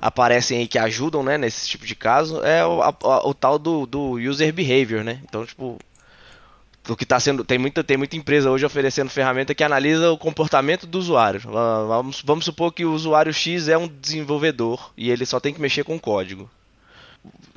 [0.00, 3.86] aparecem aí que ajudam, né, nesse tipo de caso é o, a- o tal do,
[3.86, 5.20] do user behavior, né?
[5.22, 5.78] Então, tipo,
[6.88, 10.18] o que tá sendo tem muita tem muita empresa hoje oferecendo ferramenta que analisa o
[10.18, 11.40] comportamento do usuário.
[11.40, 15.60] Vamos, vamos supor que o usuário X é um desenvolvedor e ele só tem que
[15.60, 16.50] mexer com código.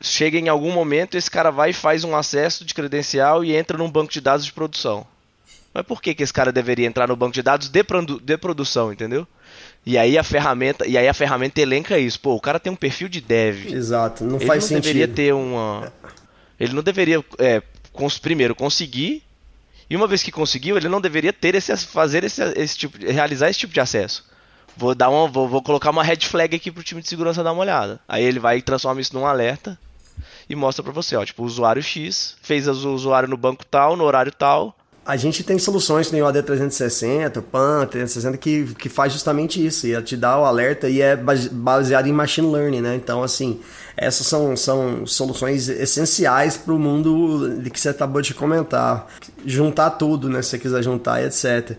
[0.01, 3.78] Chega em algum momento, esse cara vai e faz um acesso de credencial e entra
[3.78, 5.06] num banco de dados de produção.
[5.73, 8.38] Mas por que, que esse cara deveria entrar no banco de dados de, produ- de
[8.38, 9.28] produção, entendeu?
[9.86, 12.19] E aí a ferramenta, e aí a ferramenta elenca isso.
[12.19, 13.67] Pô, o cara tem um perfil de dev.
[13.73, 14.84] Exato, não Ele faz não sentido.
[14.84, 15.91] deveria ter uma.
[16.60, 19.23] Ele não deveria, é, cons- primeiro, conseguir.
[19.89, 23.08] E uma vez que conseguiu, ele não deveria ter esse, fazer esse, esse tipo, de-
[23.12, 24.25] realizar esse tipo de acesso.
[24.78, 27.54] Vou dar uma, vou, vou colocar uma red flag aqui pro time de segurança dar
[27.54, 28.00] uma olhada.
[28.08, 29.78] Aí ele vai e transforma isso num alerta
[30.50, 33.96] e mostra pra você, ó, tipo, o usuário X fez o usuário no banco tal,
[33.96, 34.76] no horário tal.
[35.06, 39.14] A gente tem soluções que nem o AD 360, o PAN 360 que, que faz
[39.14, 42.96] justamente isso, e te dá o alerta e é base- baseado em machine learning, né?
[42.96, 43.60] Então, assim,
[43.96, 49.06] essas são, são soluções essenciais para o mundo que você acabou de comentar.
[49.46, 50.42] Juntar tudo, né?
[50.42, 51.78] Se você quiser juntar etc.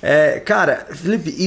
[0.00, 1.46] É, cara, Felipe, e,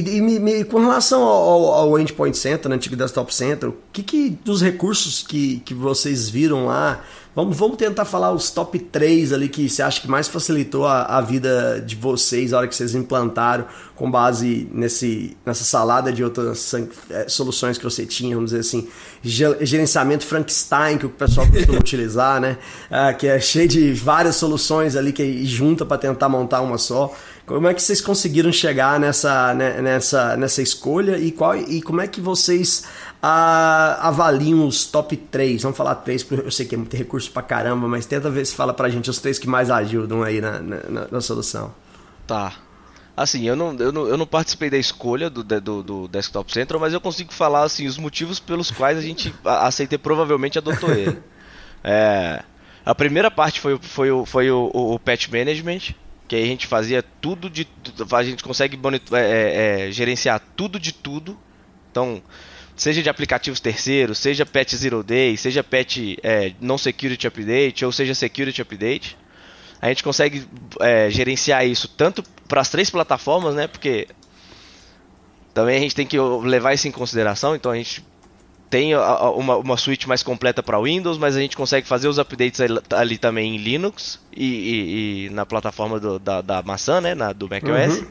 [0.59, 4.61] e com relação ao, ao- Endpoint Center, no antigo Desktop Center, o que, que dos
[4.61, 7.01] recursos que, que vocês viram lá
[7.33, 11.03] Vamos, vamos tentar falar os top 3 ali que você acha que mais facilitou a,
[11.03, 16.25] a vida de vocês a hora que vocês implantaram, com base nesse, nessa salada de
[16.25, 18.85] outras eh, soluções que você tinha, vamos dizer assim,
[19.23, 22.57] ge- gerenciamento Frankenstein, que o pessoal costuma utilizar, né?
[22.89, 27.13] Ah, que é cheio de várias soluções ali que junta para tentar montar uma só.
[27.45, 31.99] Como é que vocês conseguiram chegar nessa, né, nessa, nessa escolha e, qual, e como
[31.99, 32.85] é que vocês
[33.21, 35.61] ah, avaliam os top 3?
[35.63, 38.45] Vamos falar 3, porque eu sei que é muito recurso pra caramba, mas tenta ver
[38.45, 41.73] se fala pra gente os três que mais ajudam aí na, na, na- solução.
[42.25, 42.53] Tá.
[43.17, 46.79] Assim, eu não, eu não, eu não participei da escolha do, do, do Desktop Central,
[46.79, 50.57] mas eu consigo falar assim os motivos pelos quais a gente a- aceita e provavelmente
[50.57, 51.17] adotou ele.
[51.83, 52.43] É,
[52.85, 55.95] a primeira parte foi, foi, foi o, o, o Patch Management,
[56.31, 57.67] Que aí a gente fazia tudo de.
[58.09, 61.37] A gente consegue monitor, é, é, é, gerenciar tudo de tudo.
[61.91, 62.23] Então,
[62.73, 67.91] seja de aplicativos terceiros, seja patch zero day, seja patch é, non security update, ou
[67.91, 69.17] seja security update.
[69.81, 70.47] A gente consegue
[70.79, 73.67] é, gerenciar isso tanto para as três plataformas, né?
[73.67, 74.07] Porque
[75.53, 77.57] também a gente tem que levar isso em consideração.
[77.57, 78.05] Então a gente
[78.71, 82.61] tem uma, uma suíte mais completa para Windows, mas a gente consegue fazer os updates
[82.89, 87.33] ali também em Linux e, e, e na plataforma do, da, da, maçã, né, na,
[87.33, 87.99] do macOS.
[87.99, 88.07] Uhum.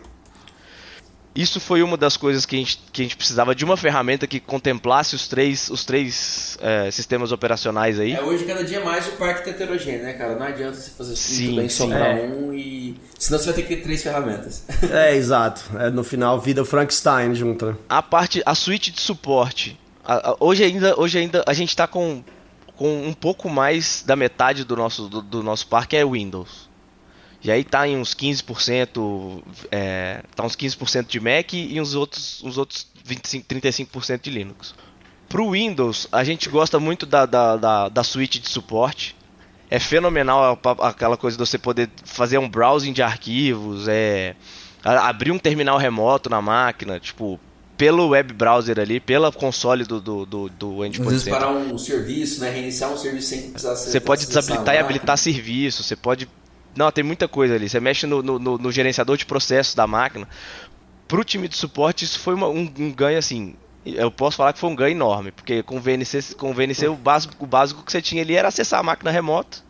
[1.35, 4.27] Isso foi uma das coisas que a gente, que a gente precisava de uma ferramenta
[4.27, 8.13] que contemplasse os três, os três é, sistemas operacionais aí.
[8.13, 10.35] É, hoje cada dia mais o parque tá heterogêneo, né, cara?
[10.35, 12.27] Não adianta você fazer sim, tudo bem sobrar é.
[12.27, 13.01] um e.
[13.19, 14.65] Senão você vai ter que ter três ferramentas.
[14.93, 15.63] É, exato.
[15.79, 17.79] É, no final, vida Frankenstein junto.
[17.89, 19.80] A parte, a suíte de suporte
[20.39, 22.23] hoje ainda, hoje ainda a gente está com,
[22.77, 26.69] com um pouco mais da metade do nosso, do, do, nosso parque é Windows.
[27.43, 32.43] E aí tá em uns 15%, é, tá uns 15% de Mac e uns outros,
[32.43, 34.75] uns outros 25, 35% de Linux.
[35.29, 39.17] Pro Windows, a gente gosta muito da, da, da, da suíte de suporte.
[39.71, 44.35] É fenomenal aquela coisa de você poder fazer um browsing de arquivos, é
[44.83, 47.39] abrir um terminal remoto na máquina, tipo,
[47.81, 51.79] pelo web browser ali, pela console do, do, do, do endpoint Às vezes parar um
[51.79, 52.51] serviço, né?
[52.51, 53.91] Reiniciar um serviço sem precisar ser.
[53.93, 56.29] Você pode desabilitar e habilitar serviço, você pode.
[56.77, 57.71] Não, tem muita coisa ali.
[57.71, 60.29] Você mexe no, no, no gerenciador de processos da máquina.
[61.09, 63.55] Pro time de suporte, isso foi uma, um, um, ganho assim.
[63.87, 66.87] Eu posso falar que foi um ganho enorme, porque com o VNC, com o, VNC
[66.87, 69.70] o, básico, o básico que você tinha ali era acessar a máquina remota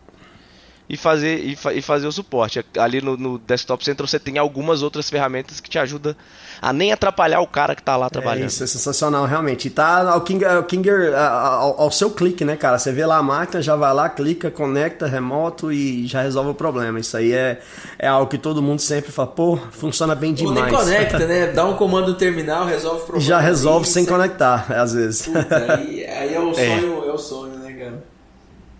[0.91, 2.67] e fazer, e, fa e fazer o suporte.
[2.77, 6.17] Ali no, no, Desktop Center você tem algumas outras ferramentas que te ajudam
[6.61, 8.43] a nem atrapalhar o cara que está lá trabalhando.
[8.43, 9.69] É, isso é sensacional, realmente.
[9.69, 12.77] E tá ao, King, ao, Kinger, ao, ao, seu clique, né, cara?
[12.77, 16.55] Você vê lá a máquina, já vai lá, clica, conecta, remoto e já resolve o
[16.55, 16.99] problema.
[16.99, 17.61] Isso aí é,
[17.97, 20.59] é algo que todo mundo sempre fala, pô, funciona bem demais.
[20.59, 21.47] Ou nem conecta, né?
[21.55, 23.25] Dá um comando no terminal, resolve o problema.
[23.25, 25.29] Já resolve sem, sem conectar, às vezes.
[25.29, 26.67] Puta, aí, aí é o é.
[26.67, 27.50] sonho, é, é o sonho?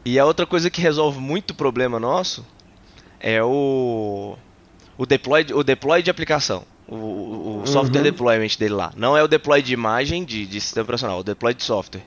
[0.05, 2.45] E a outra coisa que resolve muito problema nosso
[3.19, 4.37] é o
[4.97, 6.65] o deploy, o deploy de aplicação.
[6.87, 8.05] O, o, o software uhum.
[8.05, 8.93] deployment dele lá.
[8.97, 12.03] Não é o deploy de imagem de, de sistema operacional, é o deploy de software.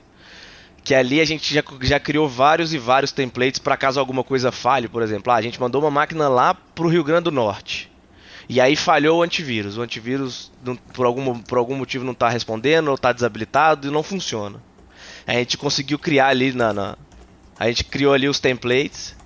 [0.84, 4.52] Que ali a gente já, já criou vários e vários templates para caso alguma coisa
[4.52, 5.32] falhe, por exemplo.
[5.32, 7.90] Ah, a gente mandou uma máquina lá pro Rio Grande do Norte.
[8.48, 9.78] E aí falhou o antivírus.
[9.78, 13.90] O antivírus, não, por, algum, por algum motivo, não está respondendo, ou está desabilitado e
[13.90, 14.62] não funciona.
[15.26, 16.98] A gente conseguiu criar ali na, na,
[17.58, 19.16] a gente criou ali os templates.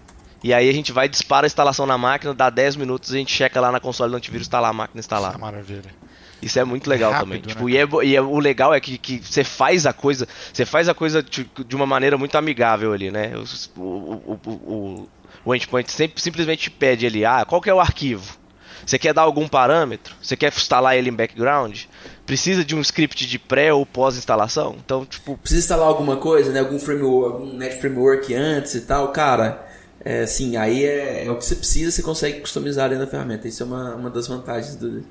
[0.42, 3.32] E aí a gente vai, dispara a instalação na máquina, dá 10 minutos, a gente
[3.32, 5.34] checa lá na console do antivírus, está lá a máquina instalada.
[5.34, 6.08] Isso é maravilha.
[6.40, 7.42] Isso é muito legal Rápido, também.
[7.42, 7.48] Né?
[7.48, 10.64] Tipo, e, é, e é, o legal é que, que você faz a coisa, você
[10.64, 13.32] faz a coisa de uma maneira muito amigável ali, né?
[13.76, 15.08] O, o, o, o,
[15.44, 18.38] o endpoint sempre, simplesmente pede ali, ah, qual que é o arquivo?
[18.86, 20.14] Você quer dar algum parâmetro?
[20.22, 21.82] Você quer instalar ele em background?
[22.28, 24.76] Precisa de um script de pré ou pós-instalação?
[24.84, 25.38] Então, tipo.
[25.38, 26.60] Precisa instalar alguma coisa, né?
[26.60, 29.66] Algum framework, algum net framework antes e tal, cara.
[30.04, 33.48] É, sim, aí é, é, o que você precisa, você consegue customizar dentro da ferramenta.
[33.48, 35.02] Isso é uma, uma das vantagens do.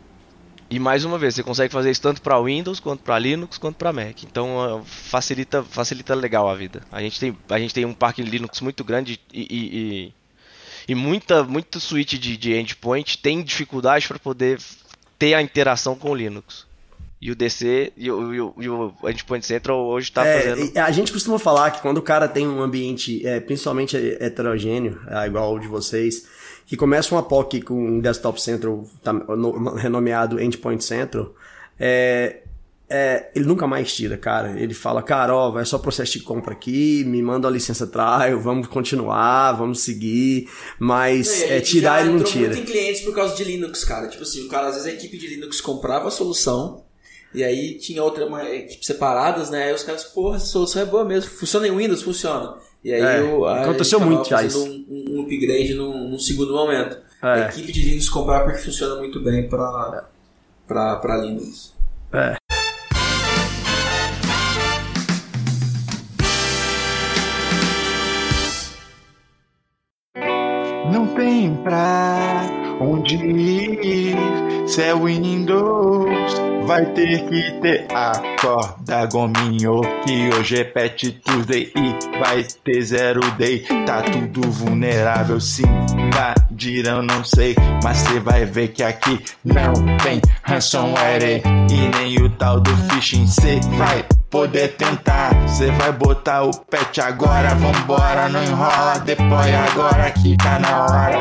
[0.70, 3.78] E mais uma vez, você consegue fazer isso tanto para Windows, quanto para Linux, quanto
[3.78, 4.22] para Mac.
[4.22, 6.84] Então facilita, facilita legal a vida.
[6.92, 10.14] A gente tem, a gente tem um parque Linux muito grande e, e, e
[10.88, 14.60] e muita, muita suíte de, de endpoint tem dificuldade para poder
[15.18, 16.67] ter a interação com o Linux.
[17.20, 20.78] E o DC e o, e o, e o Endpoint Central hoje está é, fazendo.
[20.78, 25.26] A gente costuma falar que quando o cara tem um ambiente, é, principalmente heterogêneo, é,
[25.26, 26.28] igual o de vocês,
[26.68, 31.34] que começa uma POC com um Desktop Central tá, no, renomeado Endpoint Central,
[31.80, 32.42] é,
[32.90, 34.60] é, ele nunca mais tira, cara.
[34.60, 38.40] Ele fala, cara, ó, vai só processo de compra aqui, me manda a licença trial,
[38.40, 40.50] vamos continuar, vamos seguir,
[40.80, 42.54] mas é, tirar ele não tira.
[42.54, 44.08] Muito em clientes por causa de Linux, cara.
[44.08, 46.86] Tipo assim, o cara, às vezes a equipe de Linux comprava a solução,
[47.34, 49.66] e aí tinha outra uma, equipe separadas, né?
[49.66, 52.56] Aí os caras, porra, essa solução é boa mesmo, funciona em Windows, funciona.
[52.84, 54.64] E aí é, eu, aconteceu muito já isso.
[54.64, 56.98] Um, um upgrade num, num segundo momento.
[57.22, 57.28] É.
[57.28, 60.08] A equipe de Linux comprar porque funciona muito bem para
[60.68, 61.74] para Linux.
[62.14, 62.36] É.
[70.92, 72.46] Não tem pra
[72.80, 74.16] onde ir,
[74.68, 82.20] se é Windows, vai ter que ter acorda gominho, que hoje é Pet Tuesday e
[82.20, 85.64] vai ter zero day, tá tudo vulnerável sim,
[85.98, 92.30] invadiram não sei, mas cê vai ver que aqui não tem ransomware e nem o
[92.32, 95.32] tal do phishing, cê vai poder tentar.
[95.48, 101.20] Cê vai botar o pet agora, vambora, não enrola, depois agora que tá na hora.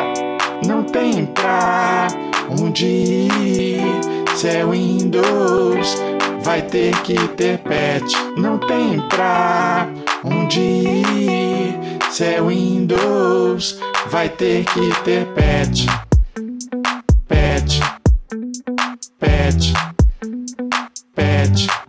[0.66, 2.08] não tem pra
[2.50, 4.15] onde ir.
[4.36, 5.96] Se é Windows,
[6.42, 8.12] vai ter que ter patch.
[8.36, 9.88] Não tem pra
[10.22, 11.80] onde ir.
[12.10, 15.86] Se é Windows, vai ter que ter patch.
[17.26, 17.80] Patch.
[19.18, 19.72] Patch.
[21.14, 21.85] Patch.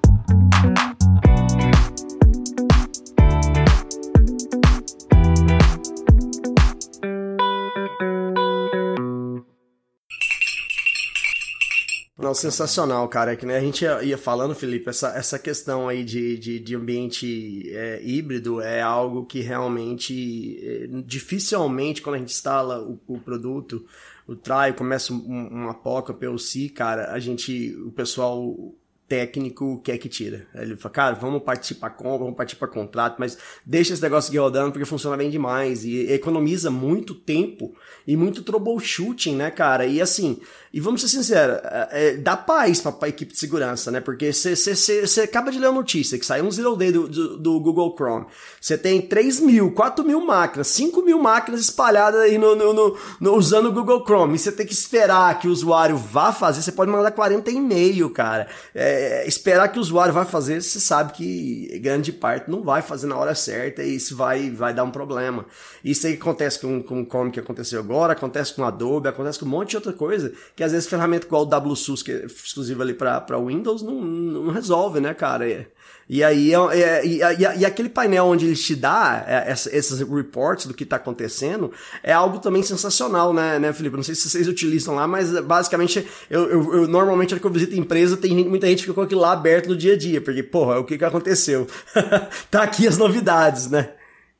[12.27, 13.31] Não, sensacional, cara.
[13.31, 16.59] É que né, a gente ia, ia falando, Felipe, essa, essa questão aí de, de,
[16.59, 22.99] de ambiente é, híbrido é algo que realmente, é, dificilmente, quando a gente instala o,
[23.07, 23.85] o produto,
[24.27, 28.73] o try, começa um- uma POC, PLC, cara, a gente, o pessoal
[29.07, 30.45] técnico quer que tira.
[30.53, 34.27] Ele fala, cara, vamos partir pra compra, vamos partir pra contrato, mas deixa esse negócio
[34.29, 37.73] aqui rodando porque funciona bem demais e economiza muito tempo
[38.05, 39.85] e muito troubleshooting, né, cara?
[39.85, 40.41] E assim,
[40.73, 43.99] e vamos ser sinceros, é, é, dá paz pra, pra equipe de segurança, né?
[44.01, 47.59] Porque você acaba de ler a notícia que saiu um zero day do, do, do
[47.59, 48.25] Google Chrome.
[48.59, 52.97] Você tem 3 mil, 4 mil máquinas, 5 mil máquinas espalhadas aí no, no, no-
[53.19, 54.35] no- usando o Google Chrome.
[54.35, 58.09] E você tem que esperar que o usuário vá fazer, você pode mandar 40 e-mail,
[58.09, 58.47] cara.
[58.75, 63.07] É, esperar que o usuário vá fazer, você sabe que grande parte não vai fazer
[63.07, 65.45] na hora certa e isso vai, vai dar um problema.
[65.83, 69.39] Isso aí acontece com, com o Chrome que aconteceu agora, acontece com o Adobe, acontece
[69.39, 72.25] com um monte de outra coisa, que às vezes ferramenta igual o WSUS, que é
[72.25, 75.49] exclusivo ali para Windows, não, não resolve, né, cara?
[75.49, 75.65] É-
[76.09, 79.75] E aí, é- é- e, e- e aquele painel onde ele te dá é, essa-
[79.75, 81.69] esses reports do que está acontecendo
[82.01, 83.97] é algo também sensacional, né, né, Felipe?
[83.97, 87.75] Não sei se vocês utilizam lá, mas basicamente, eu, eu, eu normalmente, quando eu visito
[87.77, 90.41] empresa, tem muita gente que fica com aquilo lá aberto no dia a dia, porque,
[90.43, 91.67] porra, o que que aconteceu?
[92.49, 93.89] tá aqui as novidades, né?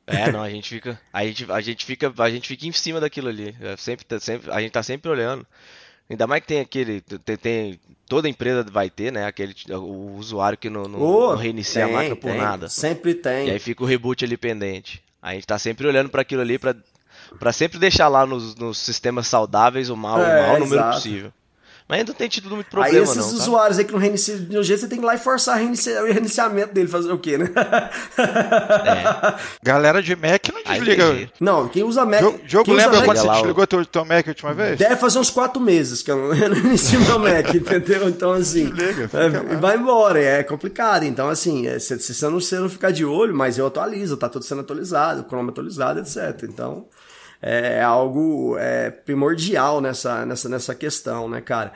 [0.10, 3.02] É, não, a gente fica, a gente, a gente fica, a gente fica em cima
[3.02, 3.54] daquilo ali.
[3.60, 5.46] É sempre, tá sempre, a gente tá sempre olhando.
[6.10, 10.58] Ainda mais que tem aquele, tem, tem- toda empresa vai ter, né, aquele o usuário
[10.58, 12.70] que não, não, Ô, não reinicia a tem, máquina por tem, nada.
[12.70, 13.48] Sempre tem.
[13.48, 15.04] E aí fica o reboot ali pendente.
[15.22, 16.76] A gente tá sempre olhando para aquilo ali pra
[17.40, 20.96] para sempre deixar lá nos, nos sistemas saudáveis o mal, É, o maior número exato.
[20.96, 21.34] possível.
[21.90, 23.36] Mas ainda não tem tido muito Aí problema esses não, tá?
[23.36, 25.56] usuários aí que não reiniciam de um jeito, você tem que ir lá e forçar
[25.56, 27.50] o reinici- o reiniciamento dele, fazer o quê, né?
[28.18, 31.30] É, Galera de Mac não aí desliga.
[31.40, 32.20] Não, quem usa Mac.
[32.22, 34.32] Jogo, jogo quem usa lembra Mac quando você lá o- desligou teu, teu Mac a
[34.32, 34.78] última vez?
[34.78, 38.10] Deve fazer uns quatro meses que eu não, eu não inicio meu Mac, entendeu?
[38.10, 38.70] Então, assim.
[38.70, 41.04] Desliga, é, vai embora, é complicado.
[41.04, 44.18] Então, assim, é, se, se você não, você não ficar de olho, mas eu atualizo,
[44.18, 46.44] tá tudo sendo atualizado, o Chrome atualizado, etc.
[46.44, 46.86] Então,
[47.42, 51.74] é algo é, primordial nessa, nessa, nessa questão, né, cara?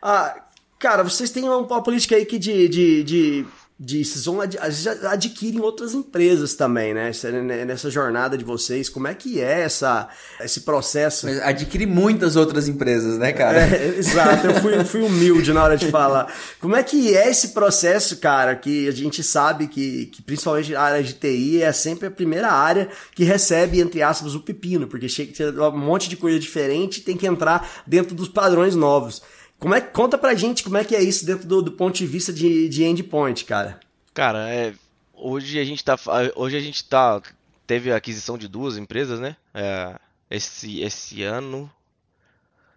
[0.00, 0.42] Ah,
[0.78, 2.68] cara, vocês têm uma, uma política aí que de.
[2.68, 3.46] de, de
[3.84, 7.08] de, vocês vão ad, ad- adquirem outras empresas também, né?
[7.08, 10.08] Essa- Nessa jornada de vocês, como é que é essa,
[10.40, 11.26] esse processo?
[11.42, 13.58] Adquire muitas outras empresas, né, cara?
[13.58, 16.32] É, exato, eu fui, fui humilde na hora de falar.
[16.60, 18.54] Como é que é esse processo, cara?
[18.54, 22.50] Que a gente sabe que, que principalmente a área de TI é sempre a primeira
[22.52, 27.02] área que recebe, entre aspas, o pepino, porque chega um monte de coisa diferente e
[27.02, 29.22] tem que entrar dentro dos padrões novos.
[29.62, 32.04] Como é, conta pra gente como é que é isso dentro do, do ponto de
[32.04, 33.78] vista de, de endpoint, cara.
[34.12, 34.74] Cara, é,
[35.14, 35.96] hoje a gente tá,
[36.34, 37.22] hoje a gente tá,
[37.64, 39.36] teve a aquisição de duas empresas, né?
[39.54, 41.70] É, esse, esse ano,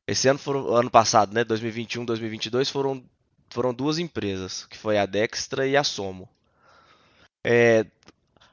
[0.06, 1.43] esse ano foram, ano passado, né?
[1.43, 3.04] 2021, 2022 foram,
[3.50, 6.30] foram duas empresas, que foi a Dextra e a Somo.
[7.43, 7.84] É,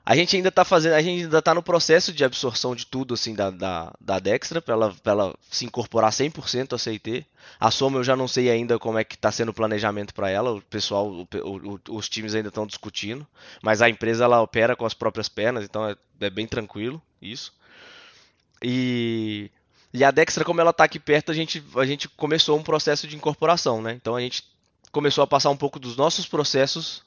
[0.05, 3.15] a gente ainda tá fazendo, a gente ainda tá no processo de absorção de tudo,
[3.15, 7.25] assim, da, da, da Dextra, pra ela, ela se incorporar 100% a CIT.
[7.61, 10.29] A Soma eu já não sei ainda como é que está sendo o planejamento para
[10.29, 13.25] ela, o pessoal, o- o- os times ainda estão discutindo,
[13.63, 17.53] mas a empresa ela opera com as próprias pernas, então é, é bem tranquilo isso.
[18.63, 19.51] E,
[19.93, 23.07] e a Dextra, como ela está aqui perto, a gente, a gente começou um processo
[23.07, 23.93] de incorporação, né?
[23.93, 24.45] Então a gente
[24.91, 27.03] começou a passar um pouco dos nossos processos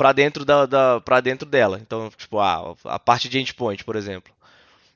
[0.00, 1.78] para dentro da, da para dentro dela.
[1.78, 4.32] Então, tipo, a, a parte de endpoint, por exemplo.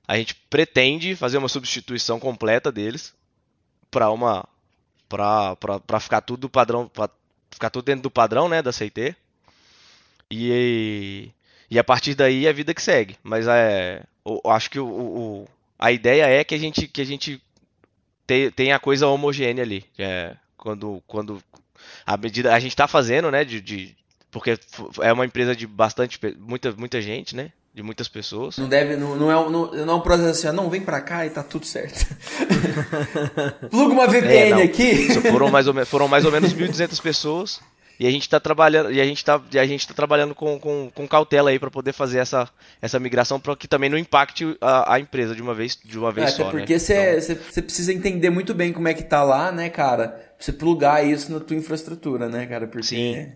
[0.09, 3.15] A gente pretende fazer uma substituição completa deles
[3.91, 4.49] para uma
[5.09, 6.91] para ficar tudo padrão,
[7.51, 9.15] ficar tudo dentro do padrão, né, da CT.
[10.31, 11.31] E
[11.71, 13.17] e a partir daí é a vida que segue.
[13.23, 17.05] Mas é, eu acho que o, o- a ideia é que a gente que a
[17.07, 17.43] gente
[18.27, 19.85] te- tenha a coisa homogênea ali.
[19.99, 21.43] É, quando quando
[22.07, 23.97] a medida a gente está fazendo, né, de, de
[24.35, 24.59] porque
[25.01, 28.59] é uma empresa de bastante muita muita gente, né, de muitas pessoas.
[28.59, 30.81] Não deve, não, não é, um- não, não é um processo assim, ó, não, vem
[30.83, 32.05] pra cá e tá tudo certo.
[33.71, 34.83] Pluga uma VPN É, aqui.
[34.83, 37.61] Isso, foram mais ou menos foram mais ou menos 1.200 pessoas
[37.99, 40.59] E a gente tá trabalhando, e a gente tá, e a gente tá trabalhando com,
[40.59, 42.49] com, com cautela aí para poder fazer essa,
[42.83, 46.11] essa migração para que também não impacte a, a, empresa de uma vez, de uma
[46.11, 46.79] vez É, só, até porque né?
[46.81, 50.09] você Então, precisa entender muito bem como é que tá lá, né, cara?
[50.09, 52.67] Pra você plugar isso na tua infraestrutura, né, cara?
[52.67, 53.33] Porque Sim.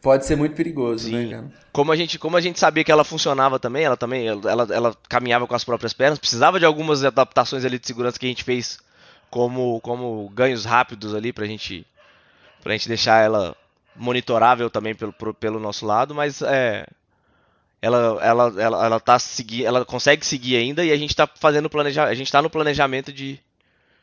[0.00, 1.30] Pode ser muito perigoso, né, Sim.
[1.30, 1.52] cara?
[1.72, 4.96] como a gente, como a gente sabia que ela funcionava também, ela também, ela, ela,
[5.08, 8.42] caminhava com as próprias pernas, precisava de algumas adaptações ali de segurança que a gente
[8.42, 8.80] fez
[9.30, 11.86] como, como ganhos rápidos ali pra gente,
[12.62, 13.56] pra gente deixar ela
[13.94, 16.86] monitorável também pelo, pelo nosso lado, mas é,
[17.80, 21.70] ela, ela, ela, ela tá segui, ela consegue seguir ainda e a gente tá fazendo
[21.70, 23.38] planeja, a gente tá no planejamento de,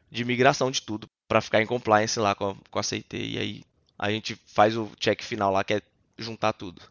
[0.09, 3.37] de migração de tudo pra ficar em compliance lá com a, com a CT e
[3.37, 3.63] aí
[3.97, 5.81] a gente faz o check final lá que é
[6.17, 6.81] juntar tudo.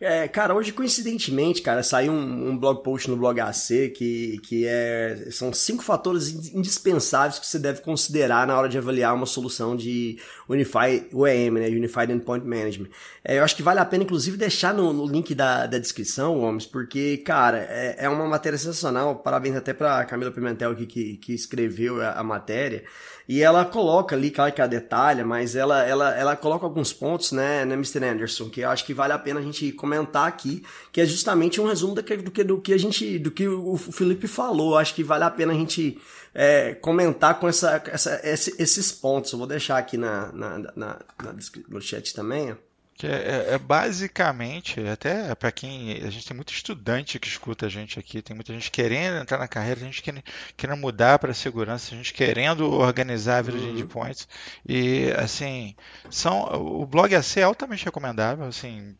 [0.00, 4.64] É, cara, hoje coincidentemente, cara, saiu um, um blog post no blog AC que, que
[4.64, 9.26] é, são cinco fatores in- indispensáveis que você deve considerar na hora de avaliar uma
[9.26, 10.18] solução de
[10.48, 12.88] Unify UEM, né, Unified Endpoint Management.
[13.24, 16.38] É, eu acho que vale a pena, inclusive, deixar no, no link da, da descrição,
[16.38, 19.16] Gomes, porque, cara, é, é uma matéria sensacional.
[19.16, 22.84] Parabéns até pra Camila Pimentel aqui que, que escreveu a, a matéria.
[23.28, 27.30] E ela coloca ali, claro que ela detalha, mas ela, ela, ela coloca alguns pontos,
[27.30, 28.02] né, né, Mr.
[28.02, 31.60] Anderson, que eu acho que vale a pena a gente comentar aqui, que é justamente
[31.60, 34.78] um resumo do que, do que, do que a gente, do que o Felipe falou.
[34.78, 36.00] Acho que vale a pena a gente
[36.34, 39.30] é, comentar com essa, essa, esse- esses pontos.
[39.32, 41.34] Eu vou deixar aqui na, na, na, na
[41.68, 42.67] no chat também, ó.
[42.98, 45.92] Que é, é- é basicamente, até para quem.
[46.04, 49.38] A gente tem muito estudante que escuta a gente aqui, tem muita gente querendo entrar
[49.38, 50.24] na carreira, gente querendo,
[50.56, 54.26] querendo mudar para a segurança, gente querendo organizar a vida de endpoints.
[54.68, 55.76] E, assim,
[56.10, 58.46] são, o blog AC é altamente recomendável.
[58.46, 58.96] Assim,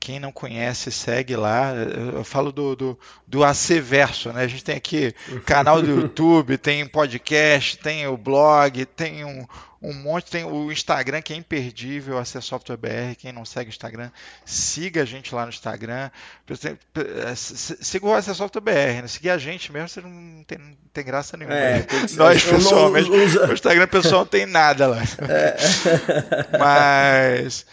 [0.00, 1.74] quem não conhece, segue lá.
[1.74, 4.44] Eu, eu falo do, do, do AC Verso, né?
[4.44, 5.12] A gente tem aqui
[5.44, 9.46] canal do YouTube, tem podcast, tem o blog, tem um
[9.82, 13.72] um monte, tem o Instagram que é imperdível, AC Software BR, quem não segue o
[13.72, 14.10] Instagram,
[14.44, 16.10] siga a gente lá no Instagram,
[17.34, 19.06] siga o AC Software BR, né?
[19.08, 21.56] seguir a gente mesmo, você não tem, não tem graça nenhuma.
[21.56, 24.98] É, Nós pessoalmente, uso- o Instagram pessoal não tem nada lá.
[26.58, 27.64] Mas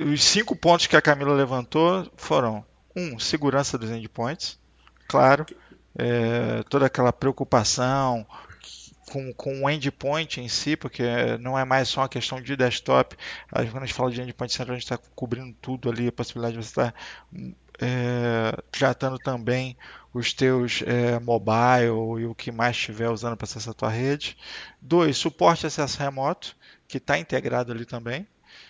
[0.00, 2.64] os cinco pontos que a Camila levantou foram
[2.96, 4.58] um, segurança dos endpoints,
[5.08, 5.44] claro,
[5.98, 8.26] é, toda aquela preocupação
[9.10, 11.02] com, com o endpoint em si, porque
[11.40, 13.16] não é mais só uma questão de desktop.
[13.50, 16.56] Quando a gente fala de endpoint central, a gente está cobrindo tudo ali, a possibilidade
[16.56, 16.94] de você estar
[17.80, 19.76] é, tratando também
[20.14, 24.36] os teus é, mobile e o que mais estiver usando para acessar a tua rede.
[24.80, 26.56] Dois, suporte acesso remoto,
[26.86, 28.26] que está integrado ali também.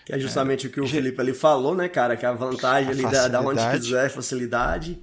[0.07, 2.17] Que é justamente o que o Felipe ali falou, né, cara?
[2.17, 4.99] Que é a vantagem ali da, da onde quiser, facilidade.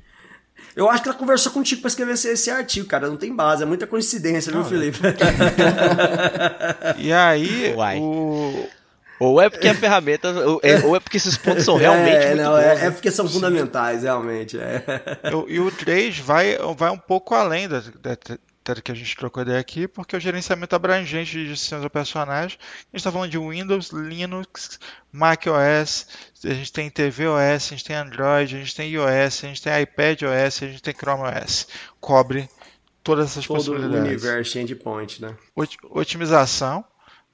[0.75, 3.07] Eu acho que ela conversou contigo pra escrever esse, esse artigo, cara.
[3.07, 4.99] Não tem base, é muita coincidência, viu, Não, Felipe?
[6.97, 7.97] E aí, Uai.
[7.99, 8.67] o,
[9.19, 12.27] Ou é porque a ferramenta, ou é, ou é porque esses pontos são realmente é,
[12.27, 12.59] muito não, bons.
[12.59, 12.85] é, né?
[12.85, 14.59] é porque são fundamentais, realmente.
[14.59, 14.83] É.
[15.47, 18.17] E o 3 vai, vai um pouco além da, da,
[18.75, 22.95] que a gente trocou ideia aqui, porque o gerenciamento abrangente de sistemas operacionais, a gente
[22.95, 24.79] está falando de Windows, Linux,
[25.11, 26.07] macOS,
[26.43, 29.81] a gente tem tvOS, a gente tem Android, a gente tem iOS, a gente tem
[29.81, 31.67] iPadOS, a gente tem ChromeOS.
[31.99, 32.49] Cobre
[33.03, 34.07] todas essas Todo o possibilidades.
[34.23, 35.35] universo de endpoint, né?
[35.55, 36.83] Ot- Otimização,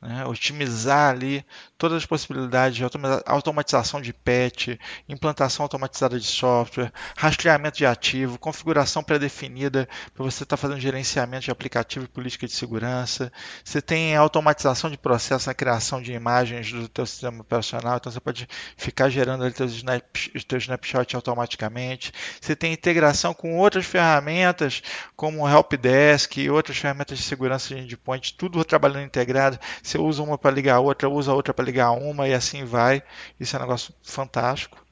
[0.03, 0.25] né?
[0.25, 1.45] otimizar ali
[1.77, 4.77] todas as possibilidades de automa- automatização de patch,
[5.07, 11.51] implantação automatizada de software, rastreamento de ativo, configuração pré-definida para você estar fazendo gerenciamento de
[11.51, 13.31] aplicativo e política de segurança.
[13.63, 18.19] Você tem automatização de processo na criação de imagens do teu sistema operacional, então você
[18.19, 18.47] pode
[18.77, 20.03] ficar gerando ali teus, snap,
[20.35, 22.11] snapshot automaticamente.
[22.41, 24.81] Você tem integração com outras ferramentas,
[25.15, 29.59] como o Helpdesk e outras ferramentas de segurança de endpoint, tudo trabalhando integrado.
[29.93, 32.65] Você usa uma para ligar a outra, usa a outra para ligar uma e assim
[32.65, 33.03] vai.
[33.39, 34.83] Isso é um negócio fantástico.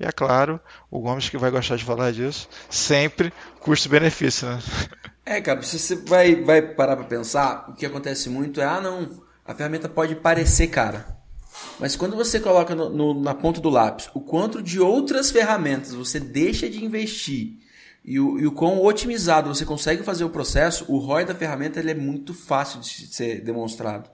[0.00, 0.58] E é claro,
[0.90, 3.30] o Gomes que vai gostar de falar disso, sempre
[3.60, 4.58] custo-benefício, né?
[5.26, 8.80] É, cara, se você vai, vai parar pra pensar, o que acontece muito é, ah,
[8.80, 11.18] não, a ferramenta pode parecer cara.
[11.78, 15.92] Mas quando você coloca no- no- na ponta do lápis o quanto de outras ferramentas
[15.92, 17.58] você deixa de investir
[18.02, 21.78] e o, e o quão otimizado você consegue fazer o processo, o ROI da ferramenta
[21.78, 24.08] ele é muito fácil de ser demonstrado.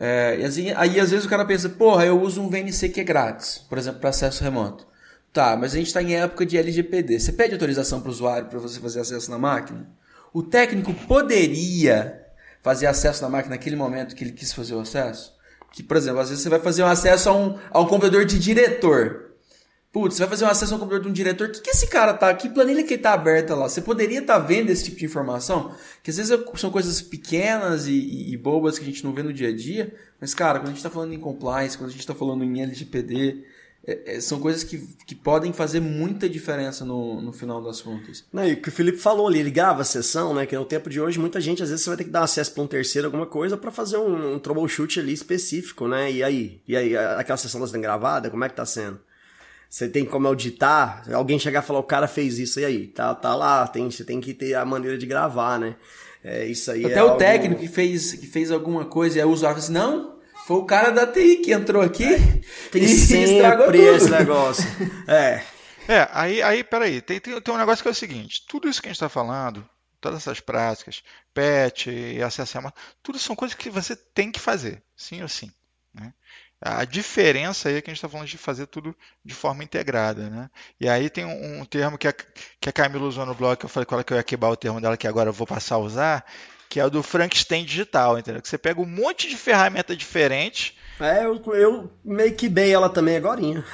[0.00, 3.00] É, e assim, aí às vezes o cara pensa, porra, eu uso um VNC que
[3.00, 4.86] é grátis, por exemplo, para acesso remoto.
[5.32, 7.20] Tá, mas a gente está em época de LGPD.
[7.20, 9.86] Você pede autorização para o usuário para você fazer acesso na máquina?
[10.32, 12.26] O técnico poderia
[12.62, 15.36] fazer acesso na máquina naquele momento que ele quis fazer o acesso?
[15.72, 18.24] Que, por exemplo, às vezes você vai fazer um acesso a um, a um computador
[18.24, 19.27] de diretor.
[19.90, 21.70] Putz, você vai fazer uma sessão com o computador de um diretor, o que, que
[21.70, 23.68] esse cara tá, que planilha que ele tá aberta lá?
[23.68, 25.72] Você poderia estar vendo esse tipo de informação?
[26.02, 29.22] Que às vezes são coisas pequenas e, e- e bobas que a gente não vê
[29.22, 31.92] no dia a dia, mas cara, quando a gente tá falando em compliance, quando a
[31.92, 33.44] gente tá falando em LGPD,
[33.86, 34.76] é- é- são coisas que,
[35.06, 38.24] que podem fazer muita diferença no, no final das contas.
[38.30, 40.44] Não, e o que o Felipe falou ali, ele grava a sessão, né?
[40.44, 42.52] Que no tempo de hoje, muita gente, às vezes, você vai ter que dar acesso
[42.52, 46.12] para um terceiro, alguma coisa, para fazer um, um troubleshoot ali específico, né?
[46.12, 46.60] E aí?
[46.68, 49.00] E aí, aquela sessão tá sendo gravada, como é que tá sendo?
[49.68, 51.02] Você tem como auditar?
[51.12, 52.86] Alguém chegar e falar, o cara fez isso, e aí?
[52.86, 55.76] Tá, tá lá, tem, você tem que ter a maneira de gravar, né?
[56.24, 59.20] É, isso aí Até é o algo- técnico que fez, que fez alguma coisa e
[59.20, 62.06] aí o usuário assim, não, foi o cara da TI que entrou aqui
[62.72, 63.96] Tem e estragou sempre tudo.
[63.96, 64.64] esse negócio.
[65.06, 65.44] É.
[65.86, 68.80] É, aí, aí peraí, tem, tem, tem um negócio que é o seguinte: tudo isso
[68.82, 69.66] que a gente está falando,
[70.00, 71.02] todas essas práticas,
[71.32, 75.50] PET e acesso a tudo são coisas que você tem que fazer, sim ou sim.
[75.94, 76.12] né?
[76.60, 78.94] A diferença aí é que a gente está falando de fazer tudo
[79.24, 80.50] de forma integrada, né?
[80.80, 83.64] E aí tem um, um termo que a, que a Camila usou no blog, que
[83.64, 85.46] eu falei com ela que eu ia quebrar o termo dela, que agora eu vou
[85.46, 86.24] passar a usar,
[86.68, 88.42] que é o do Frankenstein digital, entendeu?
[88.42, 90.76] Que você pega um monte de ferramenta diferente.
[90.98, 93.64] É, eu, eu meio que dei ela também agorinha.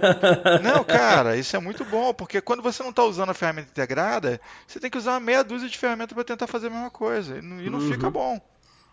[0.62, 4.40] Não, cara, isso é muito bom, porque quando você não está usando a ferramenta integrada,
[4.66, 7.36] você tem que usar uma meia dúzia de ferramentas para tentar fazer a mesma coisa.
[7.36, 8.40] E não, e não fica bom.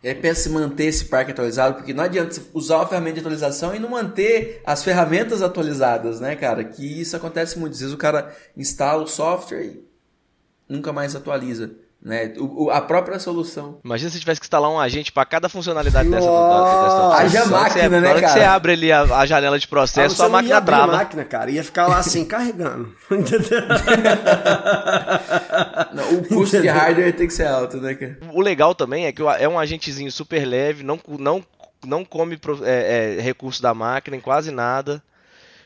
[0.02, 3.76] É em manter esse parque atualizado, porque não adianta você usar a ferramenta de atualização
[3.76, 6.64] e não manter as ferramentas atualizadas, né, cara?
[6.64, 7.74] Que isso acontece muito.
[7.74, 9.84] Às vezes o cara instala o software e
[10.70, 11.72] nunca mais atualiza,
[12.02, 12.34] né?
[12.38, 13.80] O, o- a própria solução.
[13.84, 16.84] Imagina se tivesse que instalar um agente pra cada funcionalidade dessa Nossa!
[16.84, 18.40] dessa Haja Na hora que você- máquina, né, Na hora que cara?
[18.40, 20.92] você abre ali a, a janela de Ah, processo, você sua máquina abrir a trava.
[20.94, 21.52] máquina, cara.
[21.52, 22.96] Ia ficar lá assim, carregando.
[23.12, 23.62] Entendeu?
[25.94, 28.18] Não, o custo de hardware tem que ser alto, né, cara?
[28.34, 31.44] O legal também é que é um agentezinho super leve, não, não,
[31.86, 35.02] não come é, é, recurso da máquina em quase nada.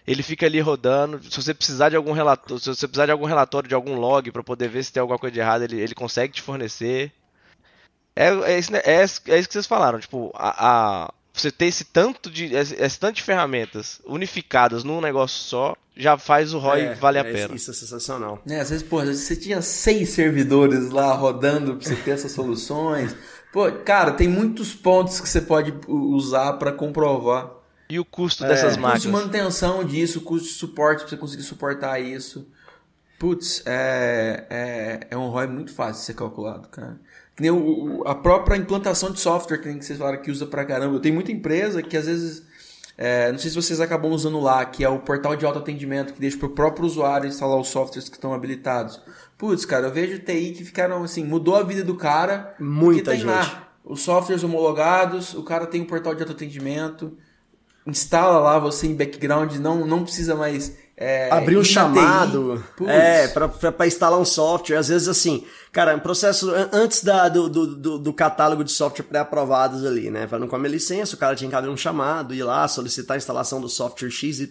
[0.06, 1.22] Ele fica ali rodando.
[1.24, 4.32] Se você precisar de algum relatório, se você precisar de algum relatório, de algum log
[4.32, 7.12] para poder ver se tem alguma coisa de errado, ele, ele consegue te fornecer.
[8.16, 11.66] É, é, isso, né, é, é isso que vocês falaram, tipo, a, a- você ter
[11.66, 16.60] esse tanto de esse, esse tanto de ferramentas unificadas num negócio só já faz o
[16.60, 17.56] ROI É, valer a é, pena.
[17.56, 18.40] Isso é sensacional.
[18.46, 22.12] Né, às vezes, pô, às vezes você tinha seis servidores lá rodando pra você ter
[22.12, 23.16] essas soluções.
[23.52, 27.50] Pô, cara, tem muitos pontos que você pode usar pra comprovar.
[27.90, 28.48] E o custo É.
[28.48, 29.12] dessas Custo de máquinas?
[29.22, 32.48] manutenção disso, custo de suporte pra você conseguir suportar isso.
[33.20, 37.00] Putz, é, é, é um ROI muito fácil de ser calculado, cara.
[37.36, 40.30] Que nem o- o- a própria implantação de software que nem que vocês falaram que
[40.32, 40.96] usa pra caramba.
[40.96, 42.44] Eu tenho muita empresa que às vezes.
[42.96, 46.20] é, não sei se vocês acabam usando lá, que é o portal de autoatendimento, que
[46.22, 49.02] deixa pro próprio usuário instalar os softwares que estão habilitados.
[49.36, 52.54] Putz, cara, eu vejo TI que ficaram assim, mudou a vida do cara.
[52.60, 53.26] Muita porque tem gente.
[53.26, 57.18] lá os softwares homologados, o cara tem um portal de autoatendimento,
[57.86, 60.76] instala lá você em background, não, não precisa mais.
[60.96, 62.64] É, Abrir um chamado.
[62.78, 62.90] Putz.
[62.92, 63.28] É,
[63.72, 64.78] pra instalar um software.
[64.78, 69.04] Às vezes, assim, cara, um processo an- antes da, do, do, do, catálogo de software
[69.06, 70.28] pré-aprovados ali, né?
[70.28, 73.16] Falando com a minha licença, o cara tinha que abrir um chamado, ir lá, solicitar
[73.16, 74.48] a instalação do software XYZ,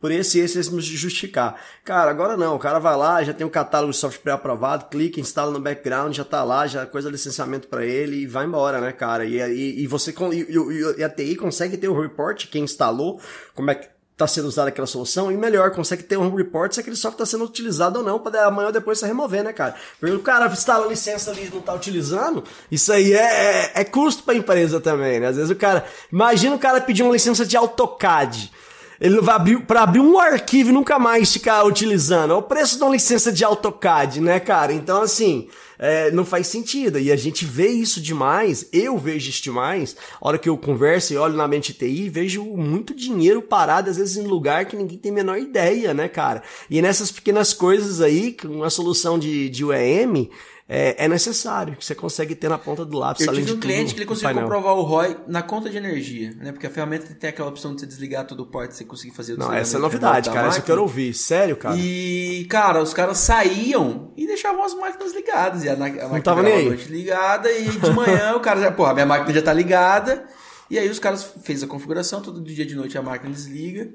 [0.00, 1.54] por esse, esse, esse, justificar.
[1.84, 5.20] Cara, agora não, o cara vai lá, já tem o catálogo de software pré-aprovado, clica,
[5.20, 8.90] instala no background, já tá lá, já coisa licenciamento pra ele e vai embora, né,
[8.90, 9.24] cara?
[9.24, 13.20] E, e, e você, e, e- e a TI consegue ter o report, quem instalou,
[13.54, 16.80] como é que está sendo usada aquela solução e melhor, consegue ter um report se
[16.80, 19.74] aquele software está sendo utilizado ou não, para amanhã ou depois você remover, né, cara?
[19.98, 23.72] Porque o cara instala a licença ali e não está utilizando, isso aí é, é,
[23.74, 25.26] é custo para a empresa também, né?
[25.26, 25.84] Às vezes o cara.
[26.12, 28.52] Imagina o cara pedir uma licença de AutoCAD.
[29.00, 32.32] Ele vai abrir para abrir um arquivo e nunca mais ficar utilizando.
[32.32, 34.72] É o preço de uma licença de AutoCAD, né, cara?
[34.72, 35.48] Então, assim,
[35.78, 36.98] é, não faz sentido.
[36.98, 39.96] E a gente vê isso demais, eu vejo isso demais.
[40.20, 43.96] A hora que eu converso e olho na mente TI, vejo muito dinheiro parado, às
[43.96, 46.42] vezes, em lugar que ninguém tem a menor ideia, né, cara?
[46.70, 50.30] E nessas pequenas coisas aí, com uma solução de, de UEM,
[50.66, 53.26] é, é necessário, que você consegue ter na ponta do lápis.
[53.26, 56.34] Eu tive um cliente tudo, que ele conseguiu comprovar o ROI na conta de energia,
[56.38, 56.52] né?
[56.52, 59.34] Porque a ferramenta tem aquela opção de você desligar todo o porte, você conseguir fazer
[59.34, 60.48] o Não, essa é novidade, cara.
[60.48, 61.12] Isso eu quero ouvir.
[61.12, 61.76] Sério, cara?
[61.76, 65.63] E, cara, os caras saíam e deixavam as máquinas ligadas.
[65.64, 66.64] E a, na- a máquina tava nem aí.
[66.66, 70.24] noite ligada e de manhã o cara já, porra, minha máquina já tá ligada.
[70.70, 73.88] E aí os caras fez a configuração, todo dia de noite a máquina desliga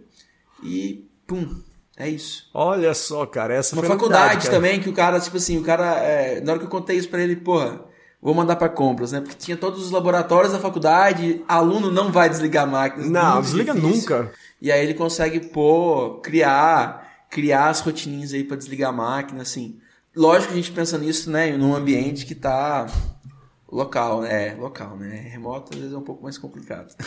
[0.64, 1.62] e pum,
[1.98, 2.50] é isso.
[2.54, 3.54] Olha só, cara.
[3.54, 4.52] Essa Uma foi faculdade cara.
[4.52, 7.10] também, que o cara, tipo assim, o cara, é, na hora que eu contei isso
[7.10, 7.82] pra ele, porra,
[8.22, 9.20] vou mandar pra compras, né?
[9.22, 13.06] Porque tinha todos os laboratórios da faculdade, aluno não vai desligar a máquina.
[13.08, 13.96] Não, desliga difícil.
[13.98, 14.32] nunca.
[14.62, 19.78] E aí ele consegue pôr, criar, criar as rotininhas aí pra desligar a máquina, assim.
[20.16, 22.88] Lógico que a gente pensa nisso, né, num ambiente que tá
[23.72, 25.30] Local, é, local, né?
[25.32, 26.94] Remoto às vezes é um pouco mais complicado.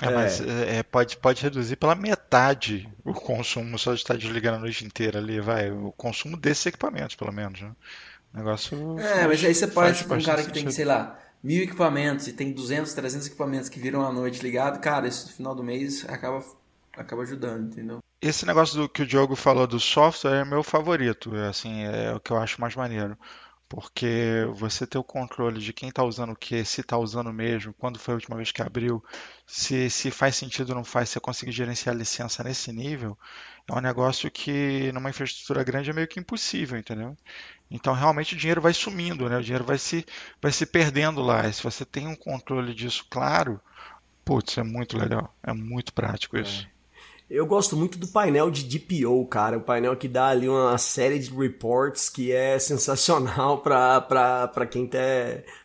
[0.00, 4.60] É, mas é, pode, pode reduzir pela metade o consumo só de estar desligando a
[4.60, 5.72] noite inteira ali, vai.
[5.72, 7.72] O consumo desses equipamentos, pelo menos, né?
[8.32, 8.98] O negócio.
[9.00, 10.72] É, mas aí você pode faz ter um cara que tem, sentido.
[10.72, 15.08] sei lá, mil equipamentos e tem 200, 300 equipamentos que viram a noite ligado, cara,
[15.08, 16.44] isso no final do mês acaba,
[16.96, 17.98] acaba ajudando, entendeu?
[18.20, 22.12] Esse negócio do que o Diogo falou do software é meu favorito, é assim, é
[22.12, 23.16] o que eu acho mais maneiro.
[23.68, 27.74] Porque você ter o controle de quem está usando o que, se está usando mesmo,
[27.74, 29.04] quando foi a última vez que abriu,
[29.46, 33.16] se, se faz sentido ou não faz, você conseguir gerenciar a licença nesse nível,
[33.68, 37.16] é um negócio que numa infraestrutura grande é meio que impossível, entendeu?
[37.70, 39.36] Então realmente o dinheiro vai sumindo, né?
[39.36, 40.04] O dinheiro vai se,
[40.40, 41.46] vai se perdendo lá.
[41.46, 43.60] E se você tem um controle disso claro,
[44.24, 45.32] putz, é muito legal.
[45.42, 46.66] É muito prático isso.
[47.30, 49.58] Eu gosto muito do painel de DPO, cara.
[49.58, 54.98] O painel que dá ali uma série de reports que é sensacional pra, quem tá.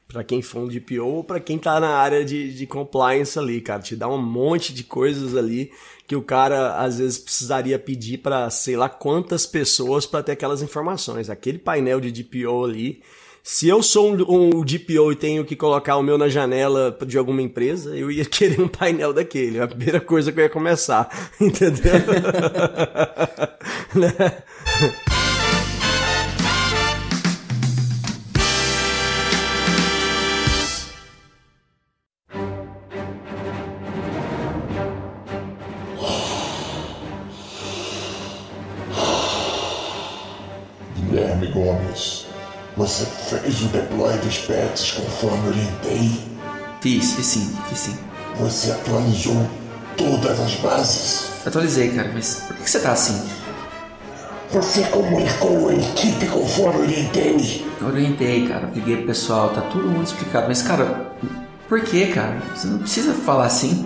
[0.06, 3.62] Pra quem for um DPO ou pra quem tá na área de, de compliance ali,
[3.62, 3.82] cara.
[3.82, 5.72] Te dá um monte de coisas ali
[6.06, 10.62] que o cara às vezes precisaria pedir pra sei lá quantas pessoas pra ter aquelas
[10.62, 11.30] informações.
[11.30, 13.02] Aquele painel de DPO ali.
[13.46, 17.18] Se eu sou um, um DPO e tenho que colocar o meu na janela de
[17.18, 19.60] alguma empresa, eu ia querer um painel daquele.
[19.60, 21.10] A primeira coisa que eu ia começar.
[21.42, 21.92] Entendeu?
[42.88, 46.20] você fez o deploy dos pets conforme orientei?
[46.82, 47.98] Fiz, fiz sim, fiz sim.
[48.38, 49.48] Você atualizou
[49.96, 51.30] todas as bases?
[51.46, 53.24] Atualizei, cara, mas por que você tá assim?
[54.52, 57.66] Você comunicou a equipe conforme orientei?
[57.80, 60.48] Eu orientei, cara, liguei pro pessoal, tá tudo muito explicado.
[60.50, 61.14] Mas, cara,
[61.70, 62.38] por que, cara?
[62.54, 63.86] Você não precisa falar assim.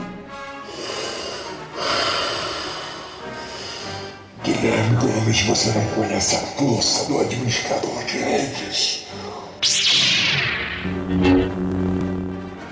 [4.47, 9.05] Guilherme Gomes, você não conhece a força do administrador de redes?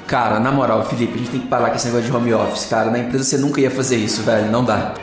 [0.08, 2.68] Cara, na moral, Felipe, a gente tem que parar com esse negócio de home office,
[2.68, 2.90] cara.
[2.90, 4.50] Na empresa você nunca ia fazer isso, velho.
[4.50, 4.94] Não dá.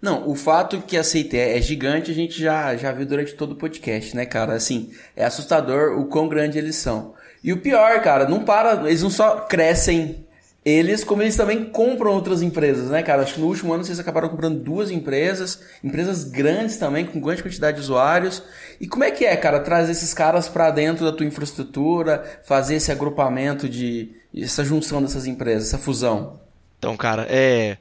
[0.00, 3.52] Não, o fato que a CIT é gigante a gente já, já viu durante todo
[3.52, 4.54] o podcast, né, cara?
[4.54, 7.14] Assim, é assustador o quão grande eles são.
[7.44, 10.26] E o pior, cara, não para, eles não só crescem
[10.64, 13.22] eles, como eles também compram outras empresas, né, cara?
[13.22, 17.42] Acho que no último ano vocês acabaram comprando duas empresas, empresas grandes também, com grande
[17.42, 18.42] quantidade de usuários.
[18.80, 22.76] E como é que é, cara, trazer esses caras para dentro da tua infraestrutura, fazer
[22.76, 24.10] esse agrupamento de.
[24.36, 26.40] essa junção dessas empresas, essa fusão?
[26.78, 27.76] Então, cara, é.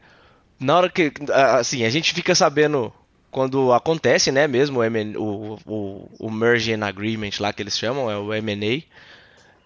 [0.59, 1.11] Na hora que.
[1.31, 2.91] Assim, a gente fica sabendo
[3.29, 8.17] quando acontece, né, mesmo o, o, o, o Merging Agreement lá que eles chamam, é
[8.17, 8.83] o M&A.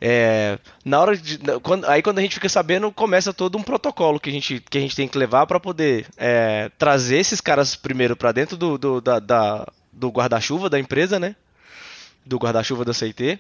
[0.02, 4.20] É, na hora de, quando, aí quando a gente fica sabendo, começa todo um protocolo
[4.20, 7.76] que a gente, que a gente tem que levar para poder é, trazer esses caras
[7.76, 11.36] primeiro para dentro do, do, da- da- do guarda-chuva da empresa, né?
[12.26, 13.40] Do guarda-chuva da CIT.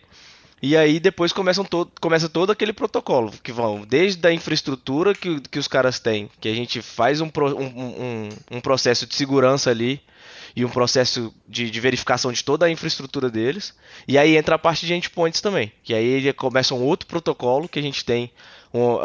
[0.61, 5.41] E aí depois começam todo, começa todo aquele protocolo, que vão desde a infraestrutura que,
[5.41, 9.69] que os caras têm, que a gente faz um, um, um, um processo de segurança
[9.69, 10.01] ali
[10.55, 13.73] e um processo de, de verificação de toda a infraestrutura deles.
[14.07, 17.79] E aí entra a parte de endpoints também, que aí começa um outro protocolo que
[17.79, 18.31] a gente tem
[18.73, 18.97] um,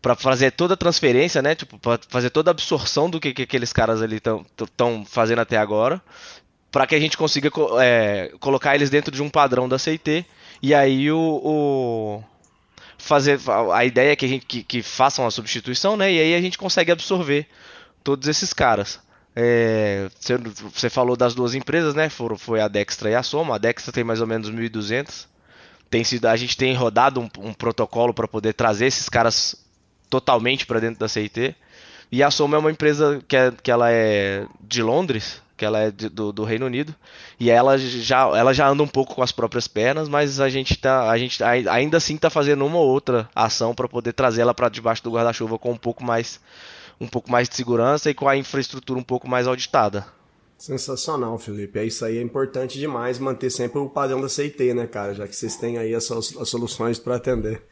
[0.00, 1.54] para fazer toda a transferência, né?
[1.54, 5.56] Tipo, para fazer toda a absorção do que, que aqueles caras ali estão fazendo até
[5.56, 6.00] agora
[6.70, 10.26] para que a gente consiga co- é, colocar eles dentro de um padrão da CIT
[10.62, 12.24] e aí o, o-
[12.98, 13.38] fazer
[13.72, 16.12] a ideia é que a gente que, que façam a substituição, né?
[16.12, 17.46] E aí a gente consegue absorver
[18.04, 19.00] todos esses caras.
[19.40, 20.08] É,
[20.74, 22.08] você, falou das duas empresas, né?
[22.08, 23.54] Foi a Dextra e a Soma.
[23.54, 25.28] A Dextra tem mais ou menos 1.200.
[25.88, 29.54] Tem sido, a gente tem rodado um, um protocolo para poder trazer esses caras
[30.10, 31.54] totalmente para dentro da CIT.
[32.10, 35.78] E a Soma é uma empresa que, é, que ela é de Londres, que ela
[35.78, 36.92] é de- do, do Reino Unido,
[37.38, 40.76] e ela já, ela já anda um pouco com as próprias pernas, mas a gente
[40.76, 44.40] tá, a gente ai- ainda assim está fazendo uma ou outra ação para poder trazer
[44.40, 46.40] ela para debaixo do guarda-chuva com um pouco mais
[47.00, 50.06] um pouco mais de segurança e com a infraestrutura um pouco mais auditada.
[50.56, 51.78] Sensacional, Felipe.
[51.78, 55.14] É isso aí, é importante demais manter sempre o padrão da CIT, né, cara?
[55.14, 57.62] Já que vocês têm aí as, suas- as soluções para atender.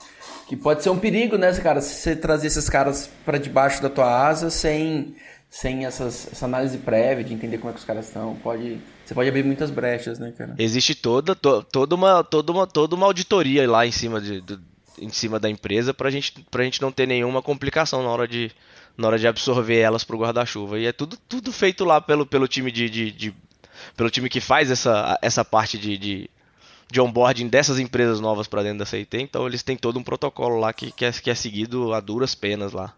[0.48, 1.80] Que pode ser um perigo, né, cara?
[1.80, 5.16] Se você trazer esses caras para debaixo da tua asa sem,
[5.50, 9.12] sem essas, essa análise prévia de entender como é que os caras estão, pode, você
[9.14, 10.54] pode abrir muitas brechas, né, cara?
[10.56, 14.62] Existe toda, to- toda, uma, toda, uma, toda uma auditoria lá em cima de, do-
[15.00, 18.52] em cima da empresa pra gente, pra gente não ter nenhuma complicação na hora de,
[18.96, 20.78] na hora de absorver elas pro guarda-chuva.
[20.78, 23.34] E é tudo, tudo feito lá pelo, pelo time de, de, de-
[23.96, 26.30] pelo time que faz essa, essa parte de, de,
[26.90, 29.18] de onboarding dessas empresas novas para dentro da CIT.
[29.18, 32.34] Então eles têm todo um protocolo lá que, que, é, que é seguido a duras
[32.34, 32.94] penas lá.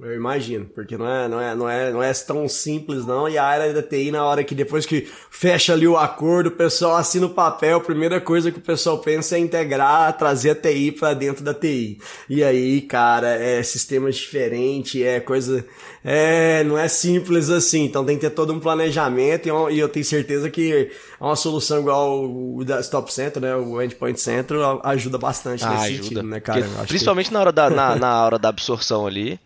[0.00, 3.38] Eu imagino, porque não é, não, é, não, é, não é tão simples não, e
[3.38, 6.96] a área da TI na hora que depois que fecha ali o acordo, o pessoal
[6.96, 10.90] assina o papel, a primeira coisa que o pessoal pensa é integrar, trazer a TI
[10.90, 12.00] para dentro da TI.
[12.28, 15.64] E aí, cara, é sistema diferente, é coisa,
[16.04, 20.04] é, não é simples assim, então tem que ter todo um planejamento e eu, tenho
[20.04, 20.90] certeza que
[21.20, 25.84] uma solução igual o da Stop Center, né, o Endpoint Center, ajuda bastante Ah, nesse
[25.84, 26.02] ajuda.
[26.02, 26.60] sentido, né, cara?
[26.62, 29.38] Porque acho que- principalmente na hora da, na, na hora da absorção ali,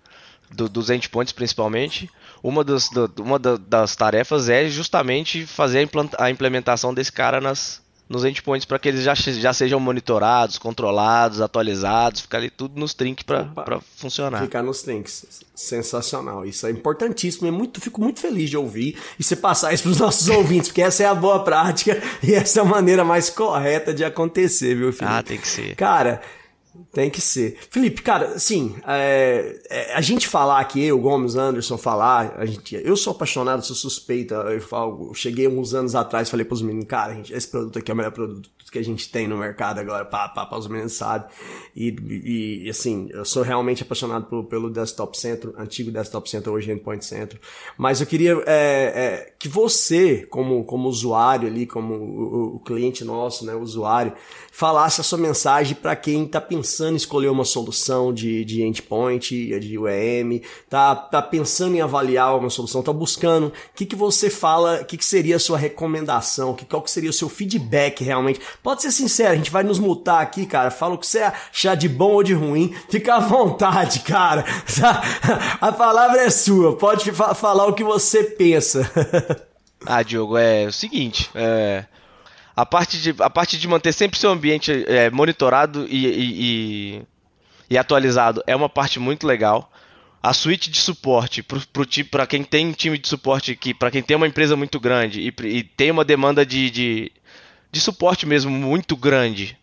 [0.51, 2.11] do- dos endpoints principalmente,
[2.43, 7.11] uma, das, do- uma da- das tarefas é justamente fazer a, implant- a implementação desse
[7.13, 12.49] cara nas, nos endpoints para que eles já, já sejam monitorados, controlados, atualizados, ficar ali
[12.49, 14.41] tudo nos trinks para funcionar.
[14.43, 15.27] Ficar nos trinks.
[15.55, 16.47] Sensacional.
[16.47, 17.47] Isso é importantíssimo.
[17.47, 20.69] É muito, fico muito feliz de ouvir e você passar isso para os nossos ouvintes,
[20.69, 24.75] porque essa é a boa prática e essa é a maneira mais correta de acontecer,
[24.75, 25.13] viu, Felipe?
[25.17, 25.75] Ah, tem que ser.
[25.77, 26.23] Cara,
[26.99, 27.57] tem que ser.
[27.71, 32.75] Felipe, cara, assim, é, é, a gente falar aqui, eu, Gomes, Anderson, falar, a gente,
[32.75, 34.35] eu sou apaixonado, sou suspeita.
[34.35, 37.93] Eu, falo, eu cheguei uns anos atrás falei pros meninos, cara, gente, esse produto aqui
[37.93, 40.67] é o melhor produto que a gente tem no mercado agora, pá, pá, pá, os
[40.67, 41.29] meninos sabem.
[41.75, 46.73] E, e, assim, eu sou realmente apaixonado pelo, pelo Desktop Center, antigo Desktop Center, hoje
[46.73, 47.41] Endpoint Center.
[47.77, 53.05] Mas eu queria é, é, que você, como, como usuário ali, como o, o cliente
[53.05, 54.13] nosso, né, usuário,
[54.51, 59.59] falasse a sua mensagem para quem está pensando em escolher uma solução de, de endpoint,
[59.59, 64.31] de UEM, tá, tá pensando em avaliar uma solução, tá buscando, o que, que você
[64.31, 68.03] fala, o que, que seria a sua recomendação, que, qual que seria o seu feedback
[68.03, 68.41] realmente.
[68.63, 71.75] Pode ser sincero, a gente vai nos multar aqui, cara, fala o que você achar
[71.75, 74.45] de bom ou de ruim, fica à vontade, cara.
[75.61, 78.91] A palavra é sua, pode fa falar o que você pensa.
[79.87, 81.85] Ah, Diogo, é o seguinte, é,
[82.59, 87.03] a, parte de, a parte de manter sempre seu ambiente é, monitorado e, e, e,
[87.71, 89.71] e atualizado é uma parte muito legal.
[90.21, 91.41] A suíte de suporte
[92.11, 95.47] para quem tem time de suporte que para quem tem uma empresa muito grande e,
[95.47, 97.13] e tem uma demanda de, de,
[97.71, 99.57] de suporte mesmo muito grande,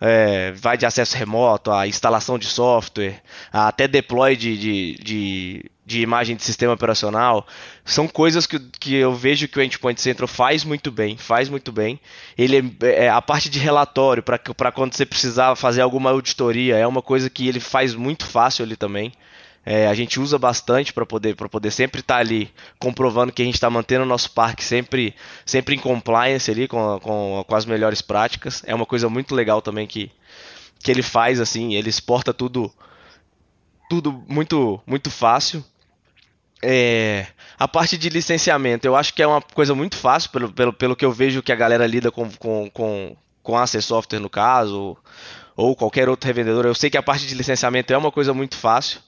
[0.00, 3.20] é, vai de acesso remoto, a instalação de software,
[3.52, 7.46] até deploy de, de, de, de, imagem de sistema operacional,
[7.84, 11.72] são coisas que, que eu vejo que o Endpoint Central faz muito bem, faz muito
[11.72, 11.98] bem.
[12.36, 17.00] Ele é, a parte de relatório para quando você precisar fazer alguma auditoria é uma
[17.00, 19.12] coisa que ele faz muito fácil ali também.
[19.64, 23.44] É, a gente usa bastante para poder, poder sempre estar tá ali comprovando que a
[23.44, 25.14] gente está mantendo o nosso parque sempre,
[25.44, 28.62] sempre em compliance ali com, com, com as melhores práticas.
[28.66, 30.10] É uma coisa muito legal também que,
[30.80, 32.72] que ele faz assim, ele exporta tudo
[33.88, 35.64] tudo muito muito fácil.
[36.62, 37.26] É,
[37.58, 40.96] a parte de licenciamento, eu acho que é uma coisa muito fácil, pelo, pelo, pelo
[40.96, 44.30] que eu vejo que a galera lida com, com, com, com a AC Software no
[44.30, 44.98] caso, ou,
[45.56, 46.66] ou qualquer outro revendedor.
[46.66, 49.00] Eu sei que a parte de licenciamento é uma coisa muito fácil.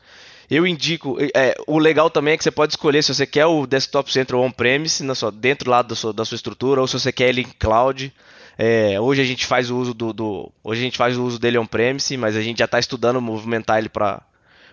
[0.50, 3.66] Eu indico, é, o legal também é que você pode escolher se você quer o
[3.66, 7.42] Desktop Center on-premise, dentro lá da sua, da sua estrutura, ou se você quer ele
[7.42, 8.12] em cloud.
[8.58, 11.38] É, hoje a gente faz o uso do, do, hoje a gente faz o uso
[11.38, 14.20] dele on-premise, mas a gente já está estudando movimentar ele para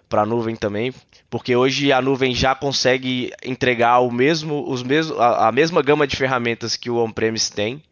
[0.10, 0.94] para a nuvem também,
[1.30, 6.08] porque hoje a nuvem já consegue entregar o mesmo, os mesmos, a, a mesma gama
[6.08, 7.84] de ferramentas que o on-premise tem,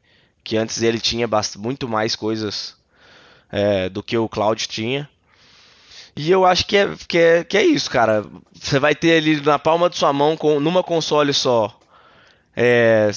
[0.44, 2.76] que antes ele tinha muito mais coisas
[3.52, 5.10] é, do que o cloud tinha.
[6.16, 8.26] E eu acho que é, que, é, que é isso, cara.
[8.54, 11.78] Você vai ter ali na palma de sua mão, com, numa console só,
[12.56, 13.12] é,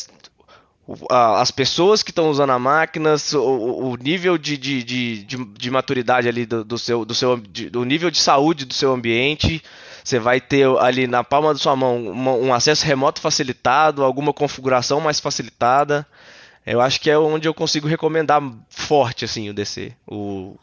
[1.11, 6.47] as pessoas que estão usando a máquina, o, nível de, de, de, de, maturidade ali
[6.47, 9.63] do, do seu, do seu do nível de saúde do seu ambiente.
[10.03, 15.01] Você vai ter ali na palma da sua mão um acesso remoto facilitado, alguma configuração
[15.01, 16.07] mais facilitada.
[16.65, 20.57] Eu acho que é onde eu consigo recomendar forte assim o DC, o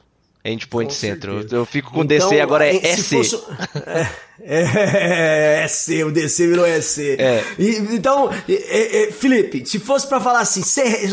[0.45, 1.29] Endpoint Center.
[1.29, 3.03] Eu, eu fico com então, DC agora é EC.
[3.03, 3.39] Fosse...
[3.85, 7.19] É, é, é, EC, o DC virou EC.
[7.19, 7.43] É.
[7.57, 10.61] E, então, é, Felipe, se fosse para falar assim,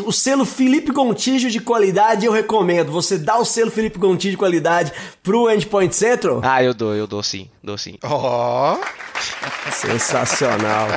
[0.04, 2.92] o selo Felipe Gontijo de qualidade, eu recomendo.
[2.92, 6.32] Você dá o selo Felipe Gontijo de qualidade pro Endpoint Center?
[6.42, 7.96] Ah, eu dou, eu dou sim, dou sim.
[8.02, 8.76] Ó.
[8.76, 9.70] Oh.
[9.70, 10.88] Sensacional.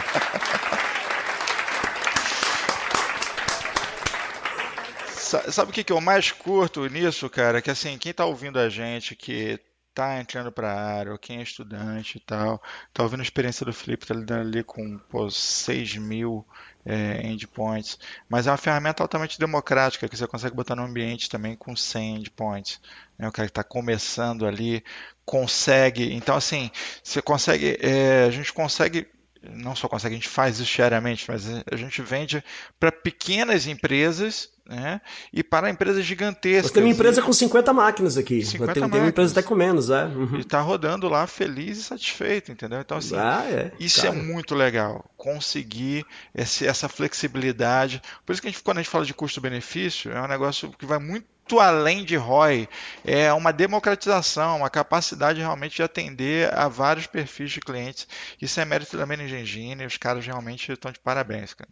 [5.25, 7.61] Sabe o que, que eu mais curto nisso, cara?
[7.61, 9.59] Que assim, quem tá ouvindo a gente que
[9.89, 13.65] está entrando para a área, ou quem é estudante e tal, está ouvindo a experiência
[13.65, 16.45] do Felipe, está lidando ali com pô, 6 mil
[16.85, 17.97] é, endpoints,
[18.29, 22.17] mas é uma ferramenta altamente democrática que você consegue botar no ambiente também com 100
[22.17, 22.79] endpoints.
[23.17, 23.27] Né?
[23.27, 24.83] O cara que está começando ali
[25.25, 26.13] consegue.
[26.13, 26.69] Então, assim,
[27.03, 27.77] você consegue.
[27.81, 29.07] É, a gente consegue
[29.51, 32.43] não só consegue, a gente faz isso diariamente, mas a gente vende
[32.79, 34.99] para pequenas empresas né,
[35.31, 36.63] e para empresas gigantescas.
[36.63, 38.43] Nós temos uma empresa com 50 máquinas aqui.
[38.43, 40.05] 50 tem, tem uma empresa até com menos, é.
[40.05, 40.37] Uhum.
[40.37, 42.79] E está rodando lá feliz e satisfeito, entendeu?
[42.79, 44.15] Então, assim, Ah, é, isso cara.
[44.15, 45.05] é muito legal.
[45.15, 48.01] Conseguir esse- essa flexibilidade.
[48.25, 50.85] Por isso que a gente, quando a gente fala de custo-benefício, é um negócio que
[50.85, 51.27] vai muito
[51.59, 52.67] além de ROI.
[53.03, 58.07] É uma democratização, uma capacidade realmente de atender a vários perfis de clientes.
[58.41, 59.85] Isso é mérito da Managing Engine.
[59.85, 61.69] Os caras realmente estão de parabéns, cara.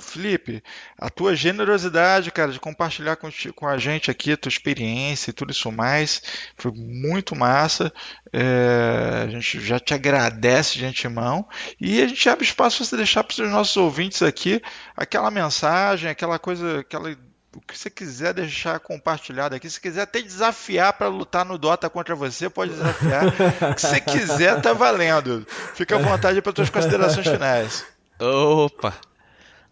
[0.00, 0.62] Felipe,
[0.98, 5.32] a tua generosidade, cara, de compartilhar com, com a gente aqui a tua experiência e
[5.32, 6.22] tudo isso mais,
[6.56, 7.92] foi muito massa.
[8.32, 11.48] É, a gente já te agradece de antemão
[11.80, 14.60] e a gente abre espaço para você deixar para os nossos ouvintes aqui
[14.96, 17.16] aquela mensagem, aquela coisa, aquela
[17.56, 19.68] o que você quiser deixar compartilhado aqui.
[19.68, 23.26] Se quiser até desafiar para lutar no Dota contra você, pode desafiar.
[23.26, 25.46] o que você quiser, tá valendo.
[25.74, 27.84] Fica à vontade para suas considerações finais.
[28.20, 28.94] Opa!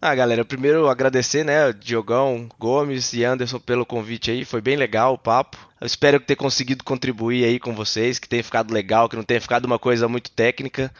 [0.01, 5.13] Ah, galera, primeiro agradecer, né, Diogão, Gomes e Anderson pelo convite aí, foi bem legal
[5.13, 5.57] o papo.
[5.79, 9.41] Eu espero ter conseguido contribuir aí com vocês, que tenha ficado legal, que não tenha
[9.41, 10.91] ficado uma coisa muito técnica.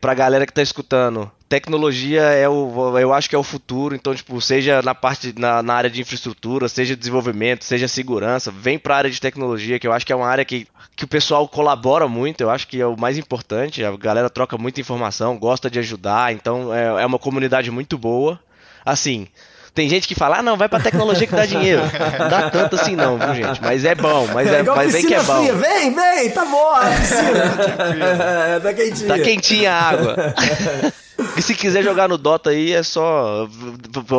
[0.00, 4.14] Pra galera que tá escutando, tecnologia é o, eu acho que é o futuro, então,
[4.14, 8.96] tipo, seja na parte, na, na área de infraestrutura, seja desenvolvimento, seja segurança, vem pra
[8.96, 12.06] área de tecnologia, que eu acho que é uma área que, que o pessoal colabora
[12.06, 15.78] muito, eu acho que é o mais importante, a galera troca muita informação, gosta de
[15.78, 18.38] ajudar, então é, é uma comunidade muito boa.
[18.84, 19.26] Assim,
[19.74, 21.82] tem gente que fala, ah, não, vai pra tecnologia que dá dinheiro.
[22.18, 23.62] Não dá tanto assim não, viu, gente?
[23.62, 25.36] Mas é bom, mas, é, igual mas vem que é bom.
[25.36, 25.54] fria.
[25.54, 28.60] Vem, vem, tá bom a piscina.
[28.62, 29.08] tá quentinha.
[29.08, 30.16] Tá quentinha a água.
[31.36, 33.48] E se quiser jogar no Dota aí, é só.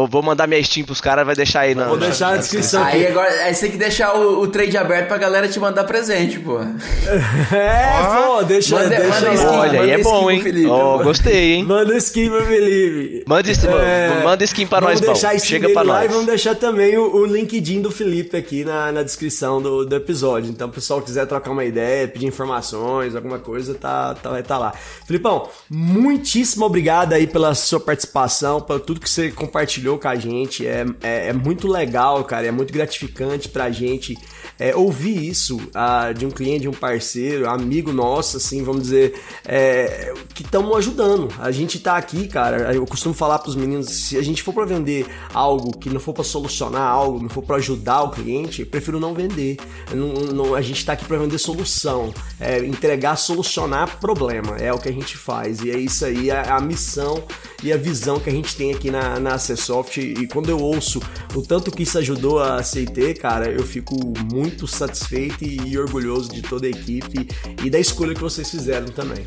[0.09, 1.85] Vou mandar minha Steam pros caras, vai deixar aí na.
[1.87, 3.11] Vou deixar a descrição Aí aqui.
[3.11, 6.39] agora aí você tem que deixar o, o trade aberto pra galera te mandar presente,
[6.39, 6.59] pô.
[6.59, 10.41] É, pô, deixa, Manda- deixa manda skin, Olha, aí é bom, hein?
[10.41, 10.69] Felipe.
[10.69, 11.63] Ó, gostei, hein?
[11.63, 13.23] Manda skin pro Felipe.
[13.25, 15.13] Manda, É, manda skin pra vamos nós, bom.
[15.13, 16.05] deixar esse Chega dele pra lá nós.
[16.05, 19.95] e vamos deixar também o, o LinkedIn do Felipe aqui na, na descrição do, do
[19.95, 20.49] episódio.
[20.49, 24.57] Então, o pessoal quiser trocar uma ideia, pedir informações, alguma coisa, tá, tá, vai estar
[24.57, 24.73] lá.
[25.07, 30.65] Filipão, muitíssimo obrigado aí pela sua participação, por tudo que você compartilhou com a gente.
[30.65, 34.17] É, é, é muito legal, cara, é muito gratificante pra gente
[34.59, 39.19] é, ouvir isso ah, de um cliente, de um parceiro, amigo nosso, assim, vamos dizer,
[39.45, 41.29] é, que estão ajudando.
[41.39, 44.65] A gente tá aqui, cara, eu costumo falar pros meninos, se a gente for pra
[44.65, 48.67] vender algo que não for pra solucionar algo, não for pra ajudar o cliente, eu
[48.67, 49.57] prefiro não vender.
[49.93, 54.77] Não- não- a gente tá aqui pra vender solução, é, entregar, solucionar problema, é o
[54.77, 55.61] que a gente faz.
[55.61, 57.23] E é isso aí, a, a missão
[57.63, 59.99] e a visão que a gente tem aqui na, na Acessoft.
[59.99, 61.01] E quando eu ouço
[61.35, 63.95] o tanto que isso ajudou a CT, cara, eu fico
[64.31, 67.27] muito satisfeito e, e orgulhoso de toda a equipe
[67.63, 69.25] e da escolha que vocês fizeram também.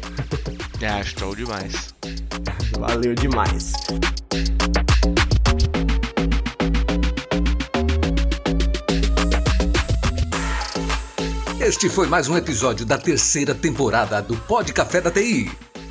[0.83, 1.95] Ah, show demais.
[2.78, 3.72] Valeu demais.
[11.61, 15.49] Este foi mais um episódio da terceira temporada do Pod Café da TI.